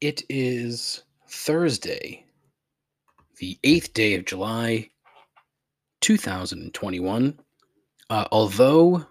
[0.00, 2.24] It is Thursday,
[3.38, 4.88] the 8th day of July,
[6.00, 7.38] 2021.
[8.08, 9.04] Uh, although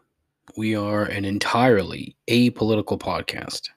[0.57, 3.69] we are an entirely apolitical podcast,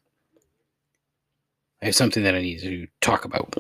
[1.83, 3.57] I have something that I need to talk about.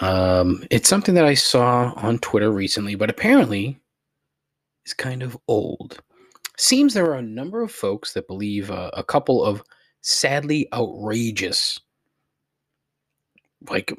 [0.00, 3.80] Um, it's something that I saw on Twitter recently, but apparently
[4.86, 6.00] is kind of old.
[6.56, 9.60] Seems there are a number of folks that believe uh, a couple of
[10.04, 11.80] sadly outrageous,
[13.68, 13.92] like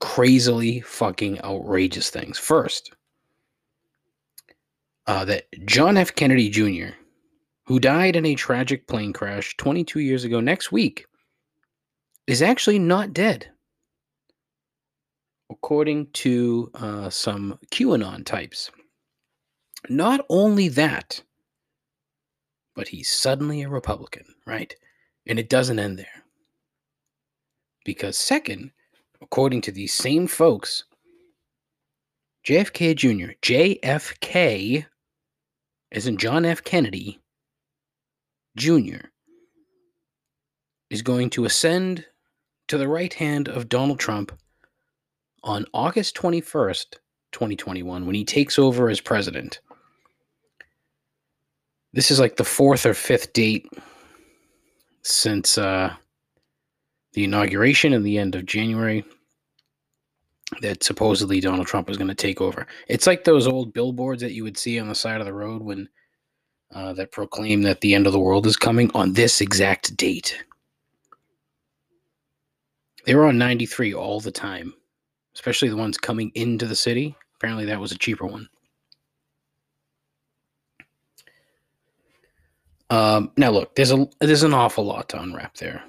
[0.00, 2.38] crazily fucking outrageous things.
[2.38, 2.92] First,
[5.06, 6.14] uh, that John F.
[6.14, 6.92] Kennedy Jr.,
[7.66, 11.06] who died in a tragic plane crash 22 years ago next week,
[12.26, 13.48] is actually not dead.
[15.50, 18.72] According to uh, some QAnon types.
[19.88, 21.22] Not only that,
[22.74, 24.74] but he's suddenly a Republican, right?
[25.26, 26.06] And it doesn't end there.
[27.84, 28.72] Because, second,
[29.20, 30.84] according to these same folks,
[32.46, 34.86] JFK Jr., JFK,
[35.92, 36.62] as in John F.
[36.62, 37.18] Kennedy
[38.56, 39.06] Jr.,
[40.90, 42.04] is going to ascend
[42.68, 44.32] to the right hand of Donald Trump
[45.42, 46.94] on August 21st,
[47.32, 49.60] 2021, when he takes over as president.
[51.92, 53.66] This is like the fourth or fifth date
[55.06, 55.94] since uh,
[57.12, 59.04] the inauguration in the end of January
[60.60, 62.66] that supposedly Donald Trump was going to take over.
[62.88, 65.62] It's like those old billboards that you would see on the side of the road
[65.62, 65.88] when
[66.74, 70.36] uh, that proclaim that the end of the world is coming on this exact date.
[73.04, 74.74] They were on 93 all the time,
[75.34, 77.14] especially the ones coming into the city.
[77.36, 78.48] Apparently, that was a cheaper one.
[82.90, 85.82] Um, now, look, there's a there's an awful lot to unwrap there.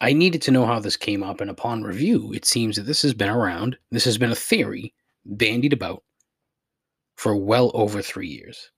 [0.00, 3.02] I needed to know how this came up, and upon review, it seems that this
[3.02, 3.76] has been around.
[3.90, 6.02] This has been a theory bandied about
[7.16, 8.70] for well over three years.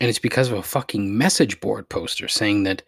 [0.00, 2.82] And it's because of a fucking message board poster saying that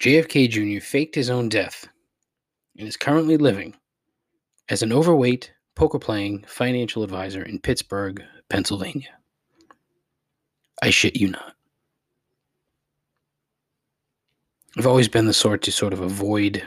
[0.00, 0.84] JFK Jr.
[0.84, 1.88] faked his own death
[2.78, 3.74] and is currently living
[4.68, 9.08] as an overweight, poker playing financial advisor in Pittsburgh, Pennsylvania.
[10.82, 11.55] I shit you not.
[14.76, 16.62] I've always been the sort to sort of avoid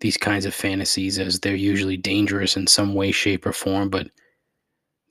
[0.00, 4.08] these kinds of fantasies as they're usually dangerous in some way, shape, or form, but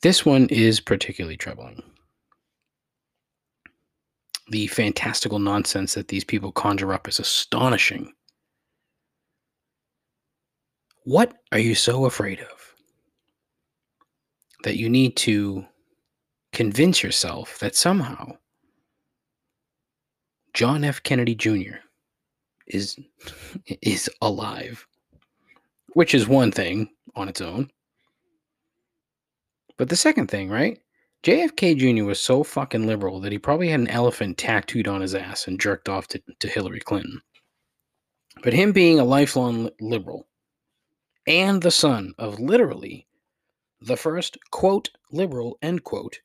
[0.02, 1.82] this one is particularly troubling.
[4.50, 8.14] The fantastical nonsense that these people conjure up is astonishing.
[11.04, 12.74] What are you so afraid of?
[14.64, 15.66] That you need to
[16.52, 18.38] convince yourself that somehow
[20.58, 21.04] John F.
[21.04, 21.76] Kennedy Jr.
[22.66, 22.98] is
[23.84, 24.88] is alive,
[25.90, 27.70] which is one thing on its own.
[29.78, 30.82] But the second thing, right?
[31.22, 32.06] JFK Jr.
[32.06, 35.62] was so fucking liberal that he probably had an elephant tattooed on his ass and
[35.62, 37.22] jerked off to, to Hillary Clinton.
[38.42, 40.28] But him being a lifelong liberal
[41.28, 43.06] and the son of literally
[43.80, 46.20] the first, quote, liberal, end quote,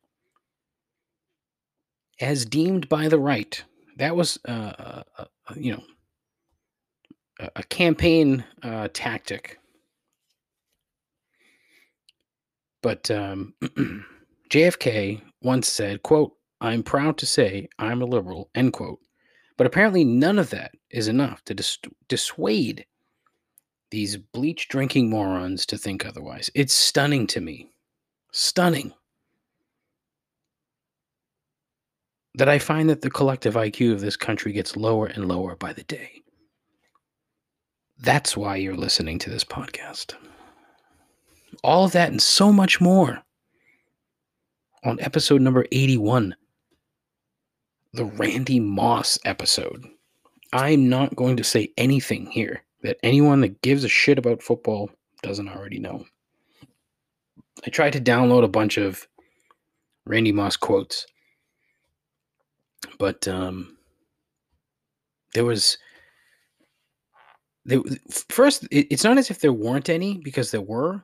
[2.19, 3.63] as deemed by the right
[3.99, 5.25] that was uh, uh, uh,
[5.57, 5.83] you know
[7.41, 9.59] a, a campaign uh, tactic.
[12.83, 13.55] But um,
[14.51, 18.99] JFK once said, "quote I'm proud to say I'm a liberal." End quote.
[19.57, 22.87] But apparently, none of that is enough to dis- dissuade
[23.91, 26.51] these bleach drinking morons to think otherwise.
[26.55, 27.71] It's stunning to me.
[28.33, 28.95] Stunning.
[32.35, 35.73] That I find that the collective IQ of this country gets lower and lower by
[35.73, 36.23] the day.
[37.99, 40.15] That's why you're listening to this podcast.
[41.63, 43.23] All of that and so much more
[44.85, 46.35] on episode number 81,
[47.93, 49.87] the Randy Moss episode.
[50.53, 54.91] I'm not going to say anything here that anyone that gives a shit about football
[55.23, 56.05] doesn't already know.
[57.65, 59.07] I tried to download a bunch of
[60.05, 61.07] Randy Moss quotes
[62.99, 63.77] but um,
[65.35, 65.79] there was
[67.65, 67.81] there
[68.29, 68.65] first.
[68.71, 71.03] It, it's not as if there weren't any because there were,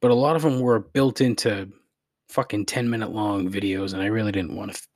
[0.00, 1.68] but a lot of them were built into
[2.28, 4.88] fucking ten minute long videos, and I really didn't want to f-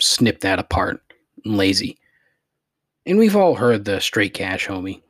[0.00, 1.00] snip that apart.
[1.44, 1.98] I'm lazy.
[3.06, 5.02] And we've all heard the straight cash, homie.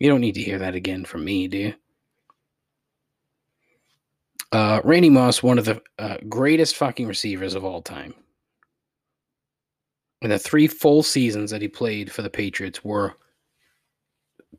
[0.00, 1.74] You don't need to hear that again from me, do you?
[4.50, 8.14] Uh, Randy Moss, one of the uh, greatest fucking receivers of all time.
[10.24, 13.12] And the three full seasons that he played for the Patriots were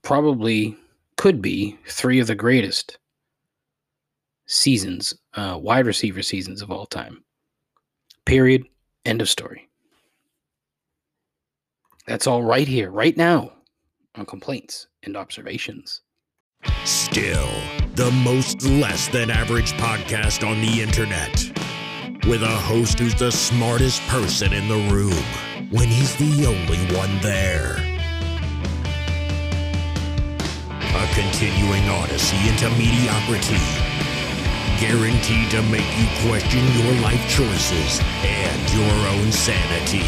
[0.04, 0.78] probably
[1.18, 3.00] could be three of the greatest
[4.46, 7.24] seasons, uh, wide receiver seasons of all time.
[8.26, 8.66] Period.
[9.06, 9.68] End of story.
[12.06, 13.52] That's all right here, right now,
[14.14, 16.02] on complaints and observations.
[16.84, 17.50] Still,
[17.96, 21.34] the most less than average podcast on the internet.
[22.28, 25.24] With a host who's the smartest person in the room
[25.76, 27.76] when he's the only one there.
[30.72, 33.60] A continuing odyssey into mediocrity.
[34.80, 40.08] Guaranteed to make you question your life choices and your own sanity.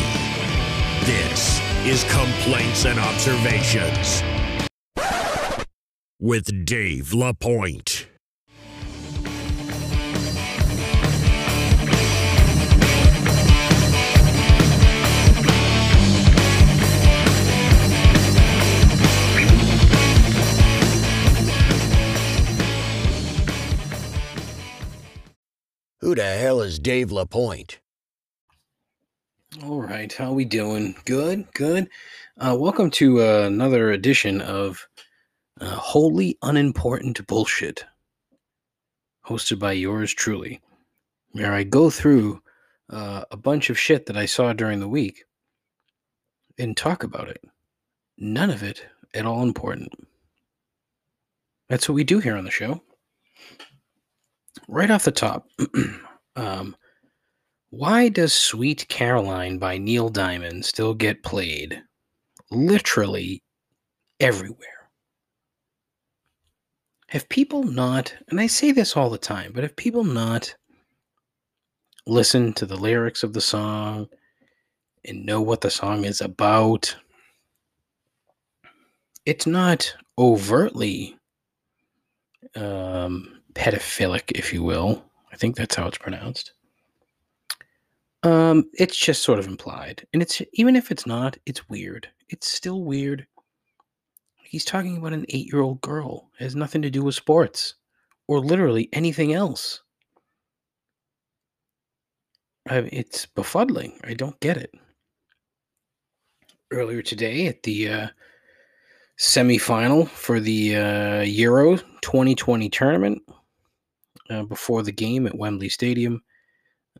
[1.05, 4.23] This is Complaints and Observations
[6.19, 8.06] with Dave LaPointe.
[26.07, 27.79] Who the hell is Dave LaPointe?
[29.61, 30.95] All right, how we doing?
[31.03, 31.89] Good, good.
[32.37, 34.87] Uh, welcome to uh, another edition of
[35.59, 37.83] uh, Wholly Unimportant Bullshit,
[39.25, 40.61] hosted by yours truly,
[41.33, 42.41] where I go through
[42.89, 45.25] uh, a bunch of shit that I saw during the week
[46.57, 47.43] and talk about it.
[48.17, 49.91] None of it at all important.
[51.67, 52.81] That's what we do here on the show.
[54.67, 55.47] Right off the top,
[56.35, 56.75] um,
[57.69, 61.81] why does Sweet Caroline by Neil Diamond still get played
[62.51, 63.43] literally
[64.19, 64.89] everywhere?
[67.09, 70.53] Have people not, and I say this all the time, but have people not
[72.05, 74.07] listened to the lyrics of the song
[75.05, 76.93] and know what the song is about?
[79.25, 81.17] It's not overtly
[82.55, 85.03] um, pedophilic, if you will.
[85.33, 86.53] I think that's how it's pronounced.
[88.23, 90.05] Um, it's just sort of implied.
[90.13, 92.07] And it's even if it's not, it's weird.
[92.29, 93.25] It's still weird.
[94.43, 96.29] He's talking about an eight year old girl.
[96.39, 97.75] It has nothing to do with sports
[98.27, 99.81] or literally anything else.
[102.69, 103.93] I, it's befuddling.
[104.03, 104.71] I don't get it.
[106.71, 108.07] Earlier today at the uh,
[109.17, 113.21] semifinal for the uh, Euro 2020 tournament,
[114.29, 116.21] uh, before the game at Wembley Stadium,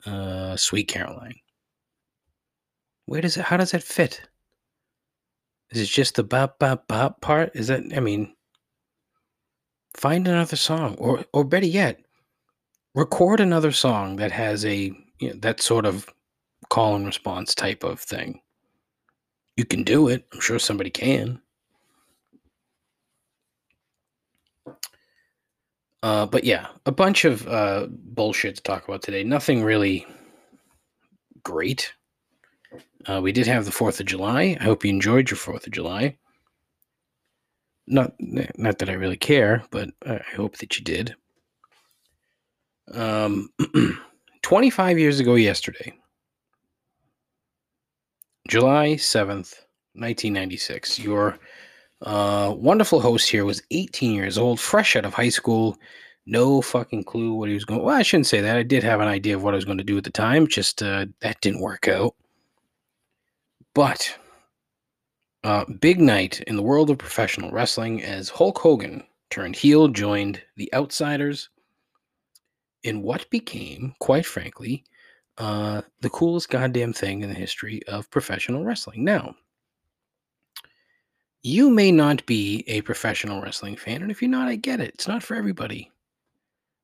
[0.06, 1.36] uh, Sweet Caroline.
[3.06, 3.46] Where does it?
[3.46, 4.22] How does that fit?
[5.72, 7.52] Is it just the bop bop bop part?
[7.56, 7.84] Is that?
[7.96, 8.36] I mean,
[9.96, 12.00] find another song, or or better yet,
[12.96, 16.08] record another song that has a you know, that sort of
[16.70, 18.42] call and response type of thing.
[19.56, 20.28] You can do it.
[20.34, 21.42] I'm sure somebody can.
[26.04, 29.24] Uh, but yeah, a bunch of uh, bullshit to talk about today.
[29.24, 30.06] Nothing really
[31.44, 31.94] great.
[33.06, 34.58] Uh, we did have the Fourth of July.
[34.60, 36.18] I hope you enjoyed your Fourth of July.
[37.88, 41.16] Not, not that I really care, but I hope that you did.
[42.94, 43.50] Um,
[44.44, 45.94] 25 years ago yesterday,
[48.48, 49.54] July 7th,
[49.94, 51.38] 1996, your
[52.02, 55.78] uh, wonderful host here was 18 years old, fresh out of high school.
[56.26, 57.82] No fucking clue what he was going.
[57.82, 58.58] Well, I shouldn't say that.
[58.58, 60.46] I did have an idea of what I was going to do at the time.
[60.46, 62.16] Just uh, that didn't work out.
[63.74, 64.14] But
[65.44, 70.42] uh, big night in the world of professional wrestling as Hulk Hogan turned heel, joined
[70.58, 71.50] the Outsiders
[72.84, 74.84] in what became, quite frankly,
[75.38, 79.04] uh, the coolest goddamn thing in the history of professional wrestling.
[79.04, 79.36] Now,
[81.48, 84.90] you may not be a professional wrestling fan, and if you're not, I get it.
[84.94, 85.92] It's not for everybody.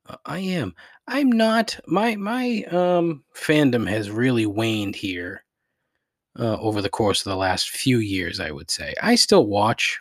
[0.08, 0.74] Uh, I am.
[1.08, 1.78] I'm not.
[1.86, 5.44] My my um fandom has really waned here
[6.40, 8.40] uh, over the course of the last few years.
[8.40, 10.00] I would say I still watch.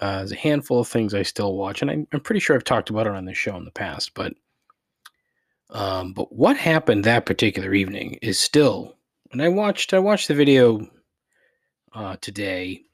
[0.00, 2.62] Uh, there's a handful of things I still watch, and I'm, I'm pretty sure I've
[2.62, 4.14] talked about it on this show in the past.
[4.14, 4.34] But
[5.70, 8.96] um, but what happened that particular evening is still.
[9.32, 10.88] And I watched I watched the video
[11.92, 12.84] uh, today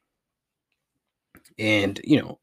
[1.59, 2.39] and you know,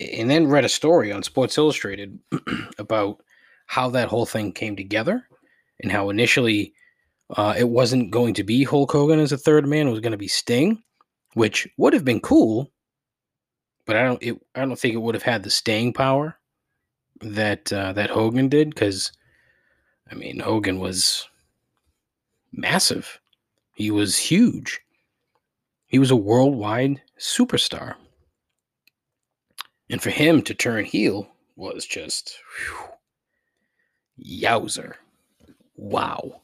[0.00, 2.18] and then read a story on Sports Illustrated
[2.78, 3.22] about
[3.66, 5.26] how that whole thing came together
[5.80, 6.72] and how initially
[7.30, 10.12] uh, it wasn't going to be Hulk Hogan as a third man; it was going
[10.12, 10.82] to be Sting,
[11.34, 12.70] which would have been cool,
[13.84, 14.22] but I don't.
[14.22, 16.38] It, I don't think it would have had the staying power
[17.20, 19.12] that uh, that Hogan did because,
[20.10, 21.28] I mean, Hogan was
[22.52, 23.20] massive.
[23.74, 24.80] He was huge.
[25.86, 27.94] He was a worldwide superstar.
[29.90, 32.88] And for him to turn heel was just whew,
[34.42, 34.94] yowzer.
[35.76, 36.42] Wow.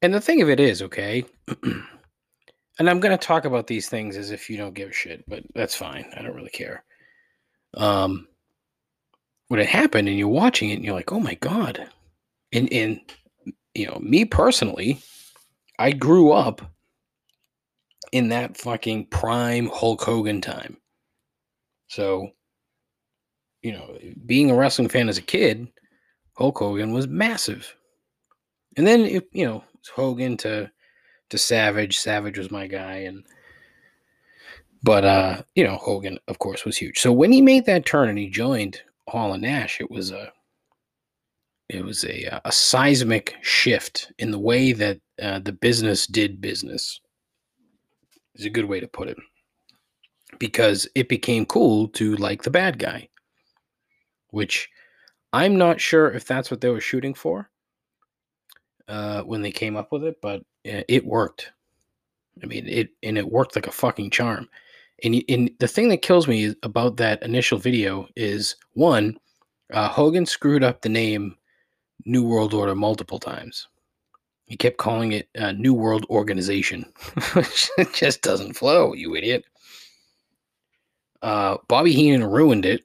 [0.00, 1.24] And the thing of it is, okay,
[1.62, 5.24] and I'm going to talk about these things as if you don't give a shit,
[5.28, 6.06] but that's fine.
[6.16, 6.84] I don't really care.
[7.74, 8.28] Um,
[9.48, 11.88] when it happened and you're watching it and you're like, oh my God.
[12.52, 13.00] And, and,
[13.74, 15.00] you know, me personally,
[15.78, 16.62] I grew up
[18.12, 20.76] in that fucking prime Hulk Hogan time.
[21.88, 22.30] So,
[23.62, 25.68] you know, being a wrestling fan as a kid,
[26.36, 27.74] Hulk Hogan was massive.
[28.76, 30.70] And then, it, you know, Hogan to
[31.30, 31.98] to Savage.
[31.98, 33.24] Savage was my guy, and
[34.82, 36.98] but uh, you know, Hogan, of course, was huge.
[36.98, 40.32] So when he made that turn and he joined Hall and Nash, it was a
[41.68, 47.00] it was a a seismic shift in the way that uh, the business did business.
[48.38, 49.16] Is a good way to put it,
[50.38, 53.08] because it became cool to like the bad guy,
[54.30, 54.68] which
[55.32, 57.50] I'm not sure if that's what they were shooting for
[58.86, 61.50] uh, when they came up with it, but it worked.
[62.40, 64.48] I mean, it and it worked like a fucking charm.
[65.02, 69.18] And, and the thing that kills me about that initial video is one,
[69.72, 71.36] uh, Hogan screwed up the name
[72.04, 73.66] New World Order multiple times.
[74.48, 76.84] He kept calling it uh, New World Organization,
[77.34, 79.44] which just doesn't flow, you idiot.
[81.20, 82.82] Uh, Bobby Heenan ruined it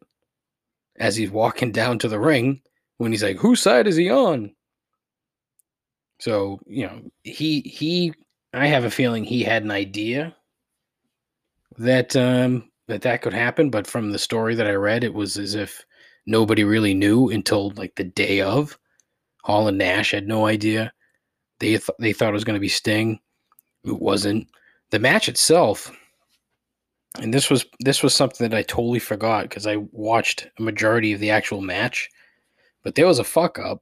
[0.98, 2.62] as he's walking down to the ring
[2.98, 4.54] when he's like, "Whose side is he on?"
[6.20, 8.14] So, you know, he he
[8.54, 10.36] I have a feeling he had an idea
[11.78, 15.38] that um that that could happen, but from the story that I read, it was
[15.38, 15.86] as if
[16.26, 18.78] nobody really knew until like the day of.
[19.44, 20.92] Hall and Nash had no idea.
[21.64, 23.22] They th- they thought it was going to be Sting.
[23.86, 24.50] It wasn't.
[24.92, 25.96] The match itself,
[27.22, 31.14] and this was this was something that I totally forgot because I watched a majority
[31.14, 32.10] of the actual match,
[32.84, 33.82] but there was a fuck up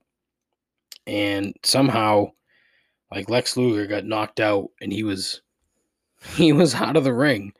[1.08, 2.32] and somehow
[3.12, 5.42] like Lex Luger got knocked out and he was
[6.36, 7.52] he was out of the ring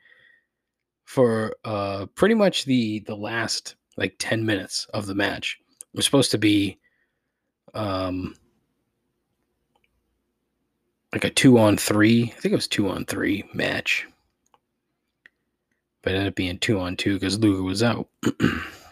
[1.02, 5.58] for uh pretty much the the last like 10 minutes of the match.
[5.92, 6.78] It was supposed to be
[7.74, 8.36] um
[11.12, 14.06] like a 2 on 3, I think it was 2 on 3 match.
[16.02, 18.08] But ended up being 2 on 2 cuz Luger was out.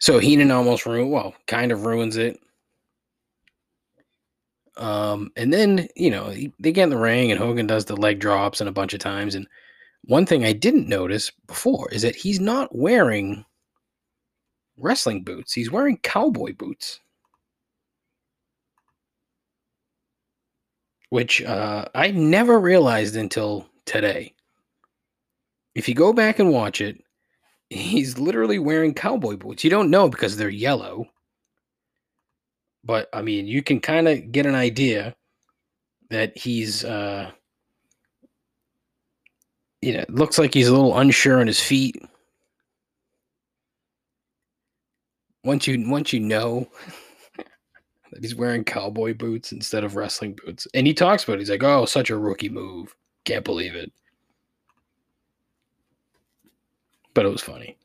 [0.00, 2.40] So Heenan almost ruined, well, kind of ruins it.
[4.78, 8.18] Um, and then, you know, they get in the ring and Hogan does the leg
[8.18, 9.34] drops and a bunch of times.
[9.34, 9.46] And
[10.04, 13.44] one thing I didn't notice before is that he's not wearing
[14.78, 17.00] wrestling boots, he's wearing cowboy boots.
[21.10, 24.34] Which uh, I never realized until today.
[25.74, 27.02] If you go back and watch it,
[27.68, 29.64] he's literally wearing cowboy boots.
[29.64, 31.06] You don't know because they're yellow.
[32.84, 35.14] But I mean, you can kind of get an idea
[36.10, 37.30] that he's uh
[39.82, 41.96] you know, looks like he's a little unsure on his feet.
[45.42, 46.68] Once you once you know
[48.10, 50.66] that he's wearing cowboy boots instead of wrestling boots.
[50.74, 51.40] And he talks about it.
[51.40, 52.94] He's like, "Oh, such a rookie move.
[53.24, 53.92] Can't believe it."
[57.14, 57.76] but it was funny.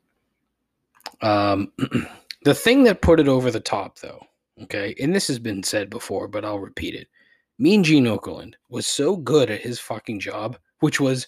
[1.22, 1.72] Um,
[2.44, 4.20] the thing that put it over the top, though,
[4.62, 7.08] okay, and this has been said before, but I'll repeat it.
[7.58, 11.26] Mean Gene Okerlund was so good at his fucking job, which was,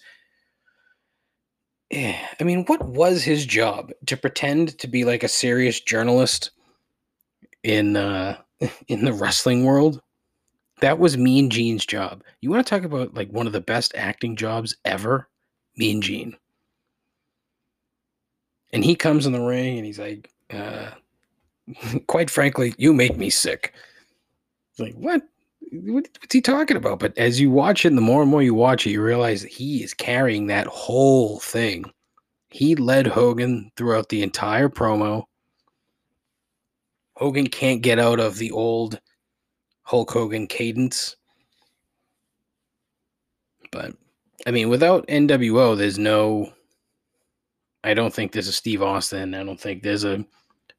[1.91, 3.91] eh, I mean, what was his job?
[4.05, 6.51] To pretend to be like a serious journalist
[7.63, 8.37] in uh,
[8.87, 10.01] in the wrestling world?
[10.81, 12.23] That was Mean Gene's job.
[12.41, 15.27] You want to talk about like one of the best acting jobs ever?
[15.77, 16.35] Mean Gene
[18.71, 20.91] and he comes in the ring and he's like, uh,
[22.07, 23.73] quite frankly, you make me sick.
[24.77, 25.21] Like, what?
[25.71, 26.99] What's he talking about?
[26.99, 29.43] But as you watch it, and the more and more you watch it, you realize
[29.43, 31.85] that he is carrying that whole thing.
[32.49, 35.25] He led Hogan throughout the entire promo.
[37.19, 39.01] Hogan can't get out of the old
[39.83, 41.17] Hulk Hogan cadence.
[43.73, 43.93] But
[44.47, 46.53] I mean, without NWO, there's no
[47.83, 49.35] I don't think there's a Steve Austin.
[49.35, 50.25] I don't think there's a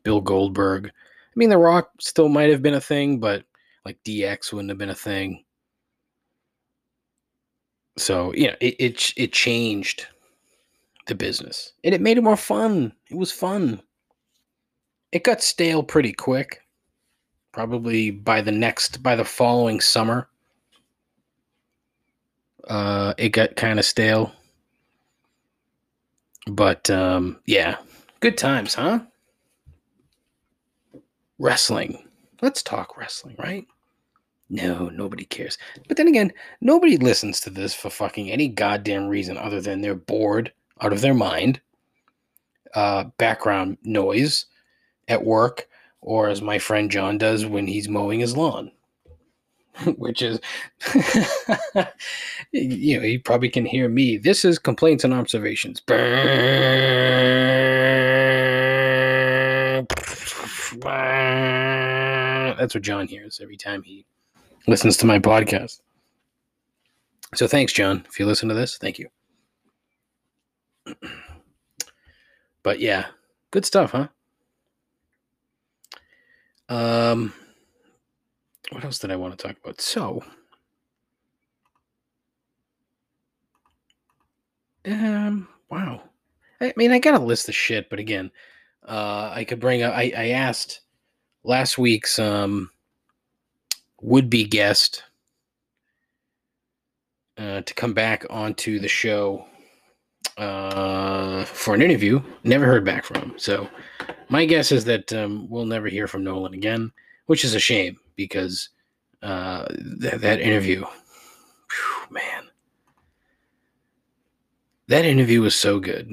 [0.02, 0.87] Bill Goldberg.
[0.87, 3.44] I mean, The Rock still might have been a thing, but
[3.85, 5.44] like DX wouldn't have been a thing.
[7.99, 10.06] So you know, it it, it changed
[11.06, 12.94] the business, and it made it more fun.
[13.11, 13.82] It was fun.
[15.12, 16.62] It got stale pretty quick.
[17.52, 20.29] Probably by the next, by the following summer,
[22.69, 24.33] uh, it got kind of stale
[26.47, 27.76] But um, yeah,
[28.21, 29.00] good times, huh?
[31.38, 32.09] Wrestling.
[32.43, 33.67] Let's talk wrestling, right?
[34.50, 35.59] No, nobody cares.
[35.88, 39.95] But then again, nobody listens to this for fucking any goddamn reason other than they're
[39.95, 41.61] bored out of their mind.
[42.75, 44.47] Uh, background noise
[45.11, 45.69] at work,
[46.00, 48.71] or as my friend John does when he's mowing his lawn,
[49.97, 50.40] which is,
[52.52, 54.17] you know, he probably can hear me.
[54.17, 55.83] This is complaints and observations.
[62.57, 64.07] That's what John hears every time he
[64.67, 65.81] listens to my podcast.
[67.35, 68.05] So thanks, John.
[68.09, 69.09] If you listen to this, thank you.
[72.62, 73.07] But yeah,
[73.52, 74.09] good stuff, huh?
[76.71, 77.35] Um,
[78.71, 79.81] what else did I want to talk about?
[79.81, 80.23] So,
[84.87, 86.03] um, wow.
[86.61, 88.31] I mean, I got a list of shit, but again,
[88.87, 89.95] uh, I could bring up.
[89.95, 90.83] I, I asked
[91.43, 92.71] last week's um
[94.03, 95.03] would-be guest
[97.37, 99.45] uh, to come back onto the show
[100.40, 102.20] uh, for an interview.
[102.44, 103.35] Never heard back from him.
[103.37, 103.68] So
[104.30, 106.90] my guess is that um, we'll never hear from Nolan again,
[107.26, 108.70] which is a shame because
[109.23, 109.66] uh,
[110.00, 112.44] th- that interview, whew, man,
[114.88, 116.11] that interview was so good.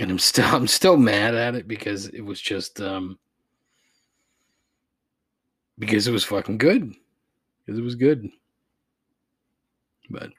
[0.00, 3.18] And I'm still I'm still mad at it because it was just um
[5.78, 6.94] because it was fucking good.
[7.66, 8.28] Because it was good.
[10.10, 10.30] But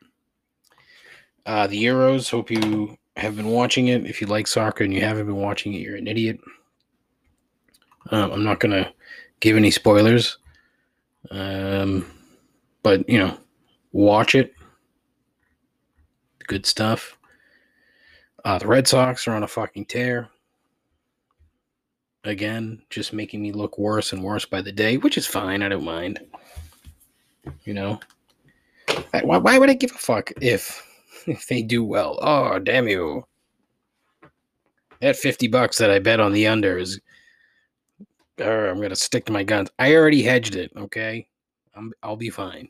[1.45, 4.05] uh, the Euros, hope you have been watching it.
[4.05, 6.39] If you like soccer and you haven't been watching it, you're an idiot.
[8.11, 8.93] Um, I'm not to
[9.39, 10.37] give any spoilers.
[11.31, 12.05] Um,
[12.83, 13.37] but, you know,
[13.91, 14.53] watch it.
[16.47, 17.17] Good stuff.
[18.43, 20.29] Uh, the Red Sox are on a fucking tear.
[22.23, 25.63] Again, just making me look worse and worse by the day, which is fine.
[25.63, 26.19] I don't mind.
[27.63, 27.99] You know,
[29.23, 30.84] why, why would I give a fuck if
[31.27, 32.19] if they do well?
[32.21, 33.25] Oh, damn you!
[35.01, 36.99] That fifty bucks that I bet on the under is,
[38.39, 39.69] uh, I'm gonna stick to my guns.
[39.79, 40.71] I already hedged it.
[40.75, 41.27] Okay,
[41.75, 42.69] I'm, I'll be fine.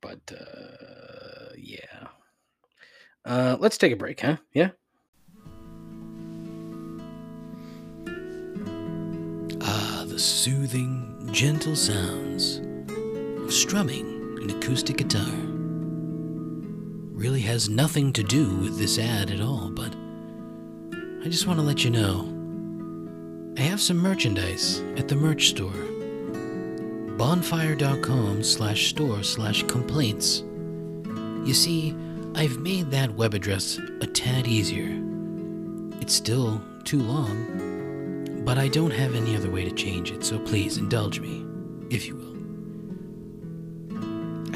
[0.00, 2.08] But uh, yeah,
[3.24, 4.36] uh, let's take a break, huh?
[4.52, 4.70] Yeah.
[9.60, 12.60] Ah, the soothing, gentle sounds
[13.44, 15.51] of strumming an acoustic guitar.
[17.22, 19.94] Really has nothing to do with this ad at all, but
[21.24, 22.28] I just want to let you know
[23.56, 25.70] I have some merchandise at the merch store.
[27.16, 30.42] Bonfire.com slash store slash complaints.
[31.44, 31.94] You see,
[32.34, 35.00] I've made that web address a tad easier.
[36.00, 40.40] It's still too long, but I don't have any other way to change it, so
[40.40, 41.46] please indulge me,
[41.88, 42.32] if you will.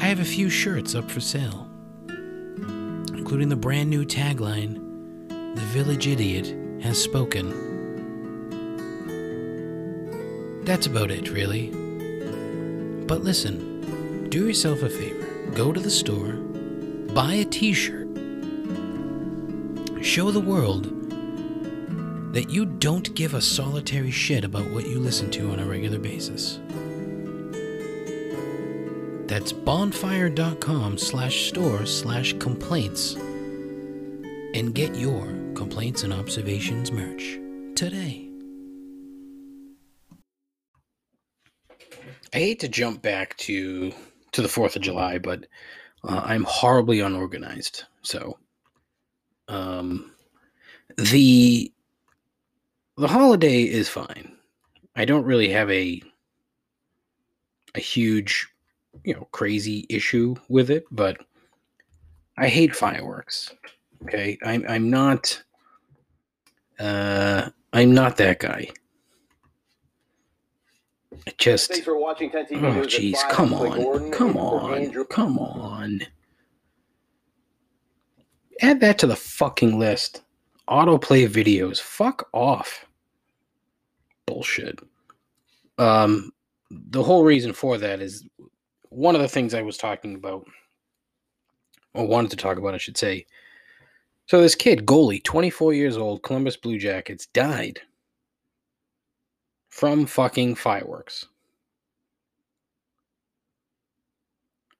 [0.01, 1.66] I have a few shirts up for sale,
[3.27, 4.79] including the brand new tagline
[5.27, 7.51] The Village Idiot Has Spoken.
[10.63, 11.67] That's about it, really.
[13.05, 16.35] But listen, do yourself a favor go to the store,
[17.13, 18.07] buy a t shirt,
[20.01, 20.85] show the world
[22.31, 25.99] that you don't give a solitary shit about what you listen to on a regular
[25.99, 26.61] basis.
[29.37, 37.37] That's bonfire.com slash store slash complaints and get your complaints and observations merch
[37.75, 38.31] today.
[42.33, 43.93] I hate to jump back to
[44.31, 45.45] to the Fourth of July, but
[46.03, 47.83] uh, I'm horribly unorganized.
[48.01, 48.39] So,
[49.49, 50.13] um,
[50.97, 51.71] the
[52.97, 54.35] the holiday is fine.
[54.95, 56.01] I don't really have a
[57.75, 58.47] a huge,
[59.03, 61.17] you know, crazy issue with it, but
[62.37, 63.53] I hate fireworks.
[64.03, 65.41] Okay, I'm I'm not
[66.79, 68.69] uh I'm not that guy.
[71.25, 73.81] I just Thanks for watching 10 TV Oh jeez, come on.
[73.81, 75.05] Gordon, Come on.
[75.05, 76.01] Come on.
[78.61, 80.21] Add that to the fucking list.
[80.69, 81.79] Autoplay videos.
[81.79, 82.85] Fuck off.
[84.25, 84.79] Bullshit.
[85.79, 86.31] Um
[86.69, 88.25] the whole reason for that is
[88.97, 90.45] one of the things I was talking about
[91.93, 93.25] or wanted to talk about, I should say.
[94.25, 97.79] So this kid, goalie, 24 years old, Columbus Blue Jackets, died
[99.69, 101.27] from fucking fireworks.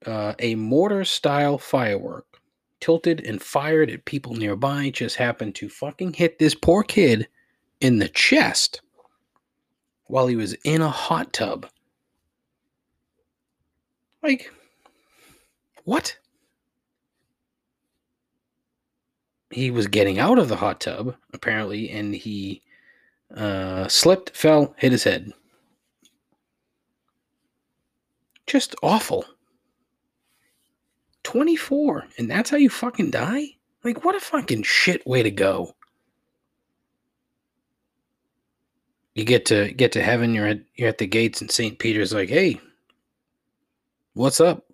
[0.08, 2.26] uh, a mortar style firework
[2.80, 7.28] tilted and fired at people nearby just happened to fucking hit this poor kid
[7.82, 8.82] in the chest
[10.06, 11.68] while he was in a hot tub.
[14.22, 14.52] Like,
[15.84, 16.18] what?
[19.50, 22.62] He was getting out of the hot tub, apparently, and he
[23.36, 25.32] uh, slipped, fell, hit his head.
[28.46, 29.26] Just awful.
[31.24, 33.48] 24, and that's how you fucking die?
[33.84, 35.76] Like, what a fucking shit way to go.
[39.16, 41.80] You get to get to heaven, you're at you're at the gates, and St.
[41.80, 42.62] Peter's like, hey,
[44.18, 44.66] what's up?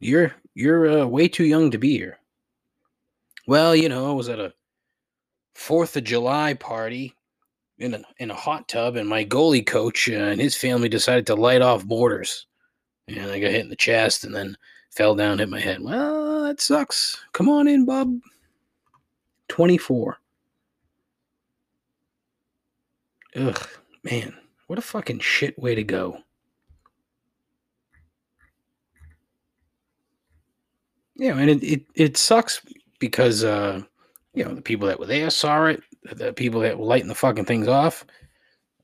[0.00, 2.18] You're you're uh, way too young to be here.
[3.46, 4.52] Well, you know, I was at a
[5.54, 7.14] Fourth of July party
[7.78, 11.34] in a in a hot tub, and my goalie coach and his family decided to
[11.34, 12.46] light off mortars,
[13.06, 14.56] and I got hit in the chest, and then
[14.90, 15.80] fell down, hit my head.
[15.80, 17.24] Well, that sucks.
[17.32, 18.18] Come on in, bub.
[19.48, 20.18] Twenty four.
[23.36, 23.68] Ugh,
[24.02, 24.34] man,
[24.66, 26.18] what a fucking shit way to go.
[31.18, 32.62] Yeah, and it, it, it sucks
[33.00, 33.82] because uh,
[34.34, 35.82] you know the people that were there saw it.
[36.12, 38.06] The people that were lighting the fucking things off,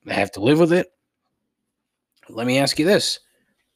[0.05, 0.89] they have to live with it.
[2.29, 3.21] Let me ask you this: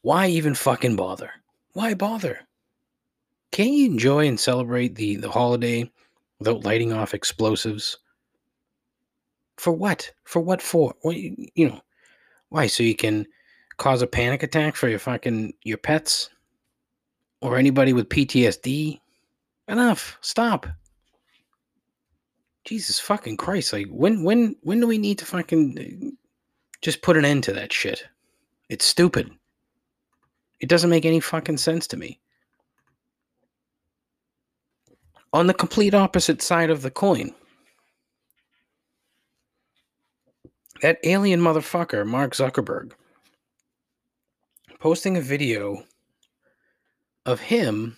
[0.03, 1.31] Why even fucking bother?
[1.73, 2.41] Why bother?
[3.53, 5.91] Can't you enjoy and celebrate the the holiday
[6.41, 7.97] without lighting off explosives?
[9.57, 10.11] For what?
[10.25, 10.95] For what for?
[11.03, 11.81] What you know?
[12.49, 12.67] Why?
[12.67, 13.25] So you can
[13.77, 16.31] cause a panic attack for your fucking your pets
[17.41, 19.01] or anybody with PTSD?
[19.69, 20.19] Enough.
[20.21, 20.67] Stop.
[22.65, 23.73] Jesus fucking Christ!
[23.73, 26.11] Like when when when do we need to fucking uh,
[26.83, 28.05] just put an end to that shit?
[28.69, 29.31] It's stupid.
[30.61, 32.21] It doesn't make any fucking sense to me.
[35.33, 37.35] On the complete opposite side of the coin,
[40.83, 42.93] that alien motherfucker, Mark Zuckerberg,
[44.79, 45.85] posting a video
[47.29, 47.95] of him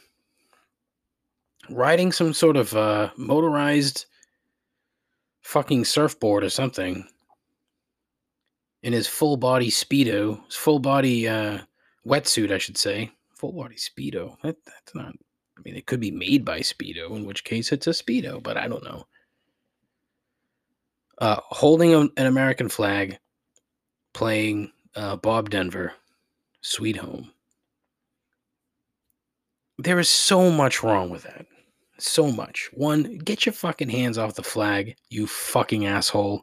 [1.71, 4.07] riding some sort of uh, motorized
[5.43, 7.07] fucking surfboard or something
[8.83, 11.61] in his full body speedo, his full body uh,
[12.05, 14.37] wetsuit, I should say, full body speedo.
[14.43, 15.15] That, that's not.
[15.57, 18.57] I mean, it could be made by Speedo, in which case it's a Speedo, but
[18.57, 19.07] I don't know.
[21.19, 23.19] Uh, holding an American flag,
[24.15, 25.93] playing uh, Bob Denver,
[26.63, 27.31] Sweet Home.
[29.81, 31.47] There is so much wrong with that.
[31.97, 32.69] So much.
[32.75, 36.43] One, get your fucking hands off the flag, you fucking asshole.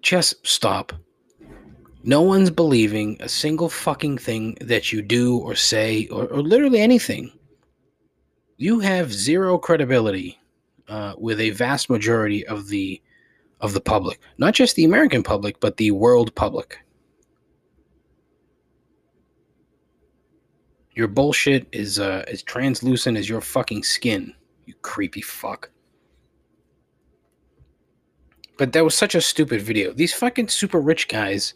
[0.00, 0.92] Just stop.
[2.04, 6.80] No one's believing a single fucking thing that you do or say or, or literally
[6.80, 7.32] anything.
[8.56, 10.38] You have zero credibility
[10.88, 13.02] uh, with a vast majority of the
[13.60, 16.78] of the public, not just the American public, but the world public.
[21.00, 24.34] Your bullshit is uh, as translucent as your fucking skin,
[24.66, 25.70] you creepy fuck.
[28.58, 29.94] But that was such a stupid video.
[29.94, 31.54] These fucking super rich guys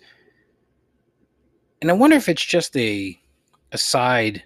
[1.83, 3.21] and I wonder if it's just a
[3.73, 4.43] a side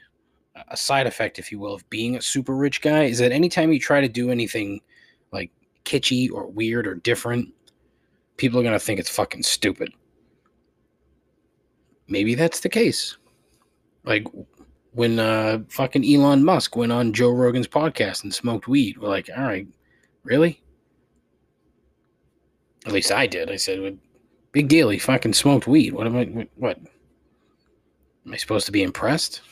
[0.68, 3.04] a side effect, if you will, of being a super rich guy.
[3.04, 4.80] Is that anytime you try to do anything
[5.32, 5.52] like
[5.84, 7.54] kitschy or weird or different,
[8.36, 9.92] people are gonna think it's fucking stupid.
[12.08, 13.16] Maybe that's the case.
[14.02, 14.26] Like
[14.92, 19.30] when uh fucking Elon Musk went on Joe Rogan's podcast and smoked weed, we're like,
[19.36, 19.66] all right,
[20.24, 20.62] really?
[22.86, 23.50] At least I did.
[23.50, 23.98] I said,
[24.52, 24.88] big deal.
[24.88, 25.92] He fucking smoked weed.
[25.92, 26.48] What am I?
[26.56, 26.78] What?
[28.26, 29.42] Am I supposed to be impressed?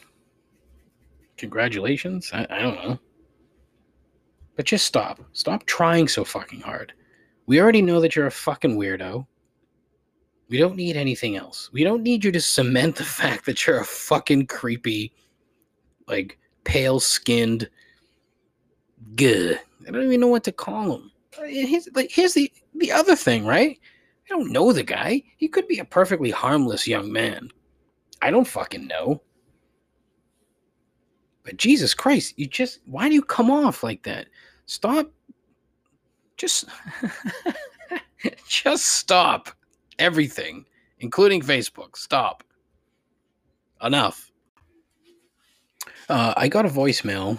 [1.36, 2.30] Congratulations?
[2.32, 2.98] I, I don't know.
[4.56, 5.20] But just stop.
[5.32, 6.92] Stop trying so fucking hard.
[7.46, 9.26] We already know that you're a fucking weirdo.
[10.48, 11.70] We don't need anything else.
[11.72, 15.12] We don't need you to cement the fact that you're a fucking creepy,
[16.06, 17.68] like, pale skinned,
[19.14, 19.60] good.
[19.86, 21.10] I don't even know what to call him.
[21.38, 23.78] Uh, here's, like, here's the, the other thing, right?
[24.26, 25.22] I don't know the guy.
[25.36, 27.50] He could be a perfectly harmless young man.
[28.22, 29.22] I don't fucking know.
[31.44, 34.26] But Jesus Christ, you just why do you come off like that?
[34.66, 35.08] Stop.
[36.36, 36.64] Just
[38.48, 39.50] just stop
[40.00, 40.66] everything,
[40.98, 41.96] including Facebook.
[41.96, 42.42] Stop.
[43.80, 44.32] Enough.
[46.08, 47.38] Uh, I got a voicemail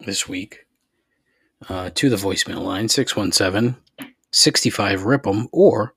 [0.00, 0.66] this week
[1.68, 3.76] uh, to the voicemail line 617
[4.32, 5.94] 65 Rip'em or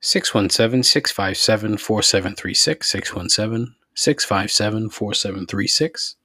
[0.00, 2.88] 617 657 4736.
[2.88, 6.16] 617 657 4736.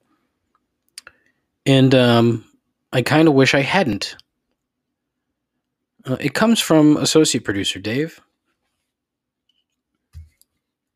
[1.66, 2.46] And um,
[2.92, 4.16] I kind of wish I hadn't.
[6.06, 8.20] Uh, it comes from associate producer Dave.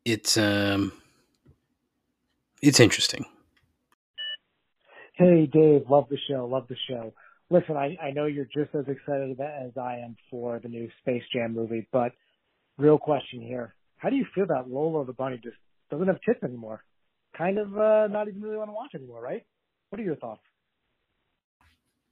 [0.04, 0.92] It's um,
[2.62, 3.24] it's interesting.
[5.14, 7.12] Hey, Dave, love the show, love the show.
[7.50, 10.88] Listen, I, I know you're just as excited about as I am for the new
[11.00, 12.12] Space Jam movie, but
[12.76, 13.74] real question here.
[13.96, 15.56] How do you feel that Lola the bunny just
[15.90, 16.84] doesn't have tits anymore?
[17.36, 19.44] Kind of uh, not even really want to watch anymore, right?
[19.90, 20.42] What are your thoughts?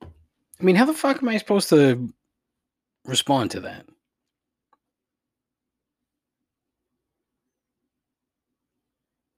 [0.03, 2.13] I mean, how the fuck am I supposed to
[3.05, 3.87] respond to that?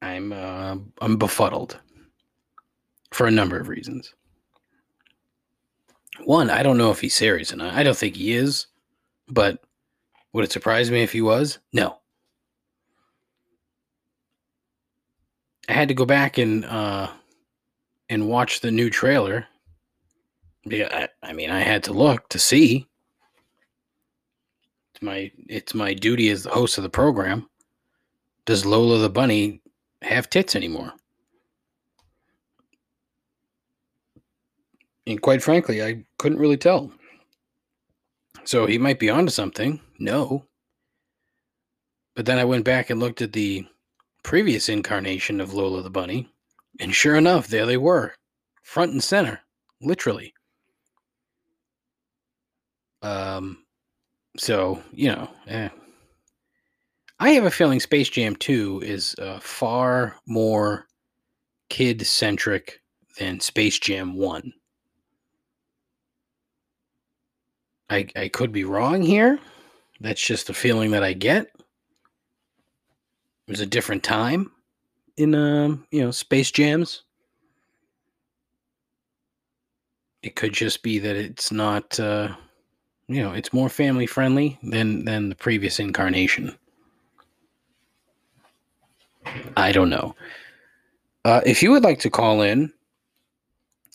[0.02, 1.78] I'm uh, I'm befuddled
[3.12, 4.14] for a number of reasons.
[6.24, 8.66] One, I don't know if he's serious, and I don't think he is.
[9.28, 9.60] But
[10.32, 11.58] would it surprise me if he was?
[11.72, 11.98] No.
[15.68, 17.10] I had to go back and uh,
[18.08, 19.46] and watch the new trailer.
[20.64, 20.88] Yeah,
[21.22, 22.86] I, I mean, I had to look to see.
[24.94, 27.48] It's my it's my duty as the host of the program.
[28.46, 29.60] Does Lola the bunny
[30.02, 30.92] have tits anymore?
[35.06, 36.92] And quite frankly, I couldn't really tell.
[38.44, 39.80] So he might be onto something.
[39.98, 40.44] No.
[42.14, 43.66] But then I went back and looked at the
[44.22, 46.28] previous incarnation of Lola the Bunny,
[46.80, 48.14] and sure enough, there they were,
[48.62, 49.40] front and center,
[49.80, 50.34] literally.
[53.00, 53.64] Um,
[54.36, 55.68] so you know, eh.
[57.20, 60.86] I have a feeling Space Jam 2 is uh, far more
[61.68, 62.80] kid centric
[63.18, 64.52] than Space Jam 1.
[67.90, 69.40] I, I could be wrong here.
[70.00, 71.46] That's just a feeling that I get.
[71.46, 71.64] It
[73.48, 74.52] was a different time
[75.16, 77.02] in um, you know, Space Jams.
[80.22, 82.28] It could just be that it's not uh,
[83.08, 86.56] you know, it's more family friendly than than the previous incarnation.
[89.56, 90.14] I don't know.
[91.24, 92.72] Uh, if you would like to call in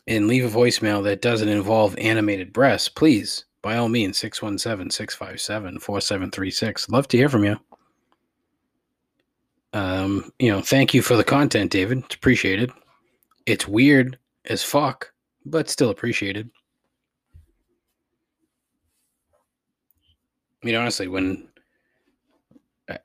[0.08, 5.80] and leave a voicemail that doesn't involve animated breasts, please by all means, 617 657
[5.80, 6.90] 4736.
[6.90, 7.58] Love to hear from you.
[9.72, 12.00] Um, you know, thank you for the content, David.
[12.00, 12.72] It's appreciated.
[13.48, 15.12] It's weird as fuck,
[15.46, 16.50] but still appreciated.
[20.62, 21.48] I mean, honestly, when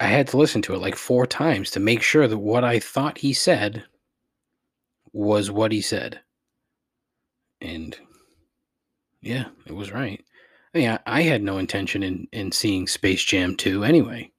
[0.00, 2.78] I had to listen to it like four times to make sure that what I
[2.80, 3.84] thought he said
[5.12, 6.20] was what he said.
[7.60, 7.96] And
[9.20, 10.24] yeah, it was right.
[10.74, 14.30] I mean, I, I had no intention in, in seeing Space Jam 2 anyway.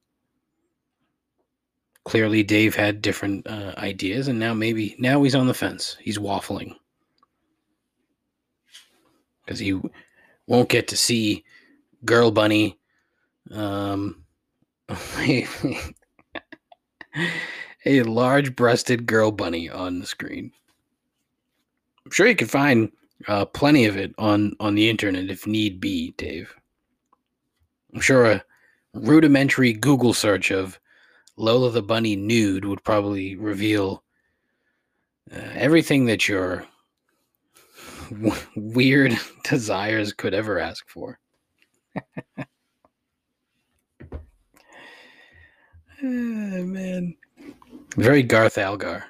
[2.04, 5.96] Clearly, Dave had different uh, ideas, and now maybe now he's on the fence.
[6.00, 6.74] He's waffling
[9.44, 9.78] because he
[10.46, 11.44] won't get to see
[12.04, 12.78] Girl Bunny,
[13.50, 14.19] um,
[17.86, 20.52] a large-breasted girl bunny on the screen.
[22.04, 22.90] I'm sure you can find
[23.28, 26.54] uh, plenty of it on on the internet if need be, Dave.
[27.94, 28.44] I'm sure a
[28.94, 30.78] rudimentary Google search of
[31.36, 34.02] Lola the Bunny nude would probably reveal
[35.32, 36.64] uh, everything that your
[38.10, 41.18] w- weird desires could ever ask for.
[46.02, 47.16] man.
[47.96, 49.04] Very Garth Algar.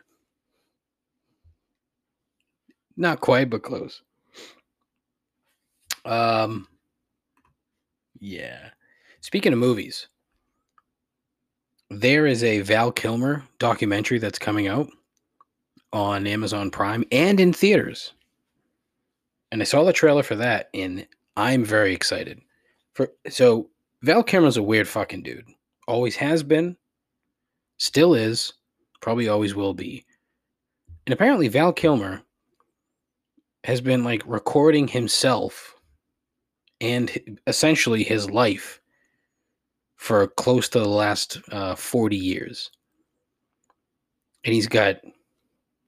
[2.97, 4.03] Not quite, but close.
[6.05, 6.69] Um,
[8.19, 8.71] yeah.
[9.21, 10.09] Speaking of movies,
[11.91, 14.89] there is a Val Kilmer documentary that's coming out
[15.93, 18.13] on Amazon Prime and in theaters.
[19.53, 22.41] And I saw the trailer for that, and I'm very excited.
[22.95, 23.71] For so
[24.03, 25.47] Val Kilmer's a weird fucking dude.
[25.89, 26.77] Always has been,
[27.81, 28.53] still is,
[29.01, 30.05] probably always will be.
[31.07, 32.23] And apparently Val Kilmer
[33.65, 35.75] has been like recording himself
[36.81, 38.81] and essentially his life
[39.97, 42.71] for close to the last uh, 40 years.
[44.45, 44.97] And he's got